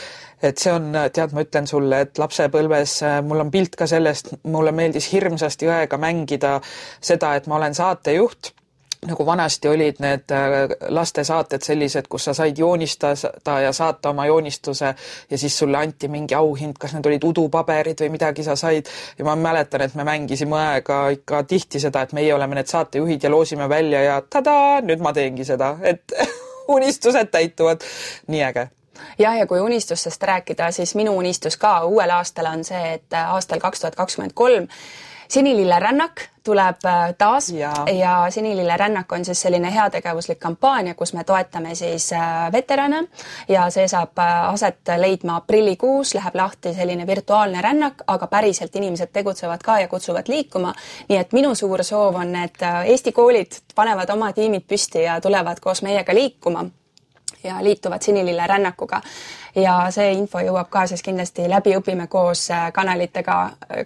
et 0.43 0.58
see 0.60 0.74
on, 0.74 0.91
tead, 1.13 1.32
ma 1.34 1.41
ütlen 1.45 1.65
sulle, 1.67 2.02
et 2.06 2.19
lapsepõlves 2.19 3.00
eh, 3.08 3.21
mul 3.26 3.45
on 3.45 3.52
pilt 3.52 3.76
ka 3.80 3.88
sellest, 3.88 4.36
mulle 4.43 4.71
meeldis 4.76 5.08
hirmsasti 5.13 5.69
õega 5.71 5.98
mängida 5.98 6.60
seda, 7.02 7.36
et 7.36 7.48
ma 7.48 7.58
olen 7.60 7.76
saatejuht 7.76 8.54
nagu 9.08 9.26
vanasti 9.26 9.68
olid 9.68 10.00
need 10.04 10.32
äh, 10.32 10.76
lastesaated 10.94 11.63
sellised, 11.65 12.08
kus 12.10 12.28
sa 12.30 12.34
said 12.34 12.58
joonistada 12.58 13.60
ja 13.62 13.72
saata 13.74 14.10
oma 14.10 14.26
joonistuse 14.26 14.94
ja 15.30 15.38
siis 15.38 15.58
sulle 15.58 15.78
anti 15.78 16.08
mingi 16.08 16.36
auhind, 16.36 16.78
kas 16.80 16.94
need 16.94 17.06
olid 17.06 17.24
udupaberid 17.24 18.02
või 18.06 18.12
midagi 18.18 18.44
sa 18.44 18.56
said. 18.56 18.89
ja 19.18 19.26
ma 19.26 19.36
mäletan, 19.36 19.82
et 19.82 19.96
me 19.96 20.04
mängisime 20.04 20.56
õega 20.56 21.02
ikka 21.15 21.44
tihti 21.44 21.80
seda, 21.80 22.02
et 22.06 22.13
meie 22.13 22.34
oleme 22.34 22.56
need 22.56 22.72
saatejuhid 22.72 23.24
ja 23.24 23.32
loosime 23.32 23.70
välja 23.70 24.02
ja 24.04 24.22
tadaa, 24.22 24.82
nüüd 24.82 25.04
ma 25.04 25.13
teengi 25.13 25.46
seda, 25.46 25.76
et 25.82 26.15
unistused 26.78 27.32
täituvad. 27.32 27.84
nii 28.28 28.44
äge 28.44 28.70
jah, 29.20 29.38
ja 29.38 29.48
kui 29.48 29.60
unistustest 29.60 30.24
rääkida, 30.24 30.72
siis 30.72 30.96
minu 30.96 31.18
unistus 31.18 31.58
ka 31.58 31.84
uuel 31.86 32.10
aastal 32.10 32.52
on 32.52 32.63
see, 32.63 32.94
et 33.00 33.20
aastal 33.26 33.60
kaks 33.60 33.84
tuhat 33.84 33.96
kakskümmend 33.96 34.34
kolm 34.34 34.68
Sinilille 35.27 35.79
rännak 35.79 36.21
tuleb 36.43 36.85
äh, 36.85 37.13
taas 37.17 37.49
ja, 37.49 37.73
ja 37.99 38.25
Sinilille 38.29 38.77
rännak 38.77 39.11
on 39.11 39.25
siis 39.25 39.41
selline 39.41 39.73
heategevuslik 39.73 40.39
kampaania, 40.39 40.93
kus 40.95 41.13
me 41.13 41.23
toetame 41.23 41.75
siis 41.75 42.13
äh, 42.13 42.51
veterane 42.51 43.03
ja 43.47 43.69
see 43.73 43.88
saab 43.88 44.19
äh, 44.19 44.49
aset 44.53 44.93
leidma 44.97 45.39
aprillikuus, 45.41 46.13
läheb 46.15 46.35
lahti 46.35 46.73
selline 46.73 47.07
virtuaalne 47.07 47.61
rännak, 47.61 48.05
aga 48.07 48.27
päriselt 48.27 48.75
inimesed 48.75 49.13
tegutsevad 49.13 49.65
ka 49.65 49.79
ja 49.79 49.88
kutsuvad 49.88 50.29
liikuma. 50.29 50.73
nii 51.09 51.17
et 51.17 51.33
minu 51.33 51.55
suur 51.55 51.83
soov 51.83 52.15
on, 52.21 52.35
et 52.35 52.61
Eesti 52.85 53.11
koolid 53.11 53.61
panevad 53.75 54.09
oma 54.09 54.33
tiimid 54.33 54.67
püsti 54.69 55.03
ja 55.07 55.21
tulevad 55.21 55.59
koos 55.61 55.81
meiega 55.81 56.13
liikuma 56.13 56.65
ja 57.45 57.63
liituvad 57.63 58.01
Sinilille 58.01 58.47
rännakuga. 58.47 59.01
ja 59.55 59.88
see 59.91 60.10
info 60.12 60.41
jõuab 60.43 60.67
ka 60.69 60.81
siis 60.88 61.03
kindlasti 61.03 61.45
läbi 61.47 61.71
Õpime 61.77 62.08
koos 62.12 62.49
äh, 62.51 62.65
kanalitega, 62.75 63.36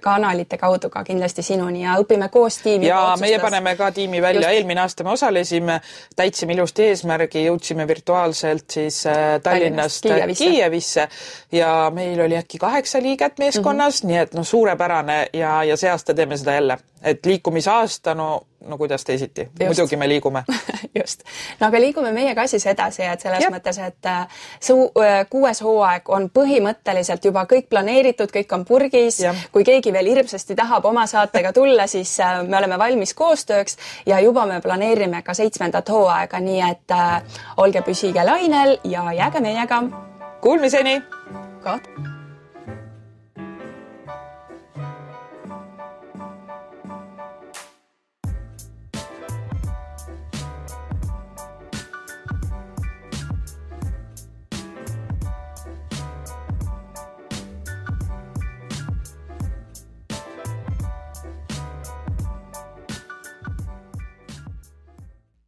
kanalite 0.01 0.57
kaudu 0.57 0.89
ka 0.89 1.03
kindlasti 1.03 1.43
sinuni 1.45 1.83
ja 1.83 1.97
Õpime 2.01 2.29
koos 2.29 2.57
tiimi. 2.57 2.87
ja 2.87 3.01
otsustas. 3.01 3.21
meie 3.21 3.39
paneme 3.39 3.75
ka 3.75 3.91
tiimi 3.91 4.21
välja, 4.21 4.49
eelmine 4.49 4.81
aasta 4.81 5.03
me 5.03 5.11
osalesime, 5.11 5.81
täitsime 6.15 6.53
ilusti 6.53 6.87
eesmärgi, 6.89 7.45
jõudsime 7.45 7.87
virtuaalselt 7.87 8.65
siis 8.69 9.05
äh, 9.05 9.37
Tallinnast, 9.43 10.01
Tallinnast 10.01 10.01
Kiievisse. 10.01 10.45
Kiievisse 10.45 11.07
ja 11.51 11.91
meil 11.93 12.21
oli 12.25 12.37
äkki 12.37 12.57
kaheksa 12.57 13.01
liiget 13.01 13.37
meeskonnas 13.37 14.03
mm, 14.03 14.07
-hmm. 14.07 14.11
nii 14.11 14.21
et 14.23 14.33
noh, 14.33 14.47
suurepärane 14.47 15.27
ja, 15.33 15.63
ja 15.63 15.77
see 15.77 15.91
aasta 15.91 16.13
teeme 16.13 16.37
seda 16.37 16.53
jälle, 16.53 16.77
et 17.03 17.25
liikumisaasta, 17.25 18.15
no 18.15 18.41
no 18.65 18.77
kuidas 18.77 19.03
teisiti, 19.03 19.49
muidugi 19.59 19.97
me 19.97 20.07
liigume 20.09 20.43
just, 20.99 21.23
no 21.59 21.67
aga 21.67 21.79
liigume 21.81 22.11
meie 22.11 22.35
ka 22.35 22.47
siis 22.47 22.65
edasi, 22.67 23.03
et 23.07 23.23
selles 23.23 23.43
ja. 23.43 23.51
mõttes, 23.53 23.79
et 23.83 24.09
äh, 24.09 24.41
suu-, 24.59 24.89
äh, 25.03 25.21
kuues 25.29 25.61
hooaeg 25.63 26.09
on 26.15 26.29
põhimõtteliselt 26.33 27.25
juba 27.25 27.45
kõik 27.49 27.69
planeeritud, 27.69 28.31
kõik 28.35 28.53
on 28.55 28.65
purgis. 28.65 29.21
kui 29.51 29.63
keegi 29.63 29.93
veel 29.93 30.11
hirmsasti 30.11 30.55
tahab 30.59 30.85
oma 30.85 31.07
saatega 31.07 31.53
tulla, 31.53 31.87
siis 31.87 32.19
äh, 32.19 32.43
me 32.47 32.57
oleme 32.57 32.79
valmis 32.79 33.13
koostööks 33.13 33.77
ja 34.05 34.19
juba 34.19 34.45
me 34.45 34.61
planeerime 34.61 35.23
ka 35.23 35.33
seitsmendat 35.33 35.89
hooaega, 35.89 36.39
nii 36.39 36.61
et 36.69 36.95
olge 37.57 37.81
püsige 37.85 38.23
lainel 38.25 38.77
ja 38.83 39.11
jääge 39.13 39.39
meiega. 39.43 39.83
Kuulmiseni. 40.41 41.01
ka 41.63 41.79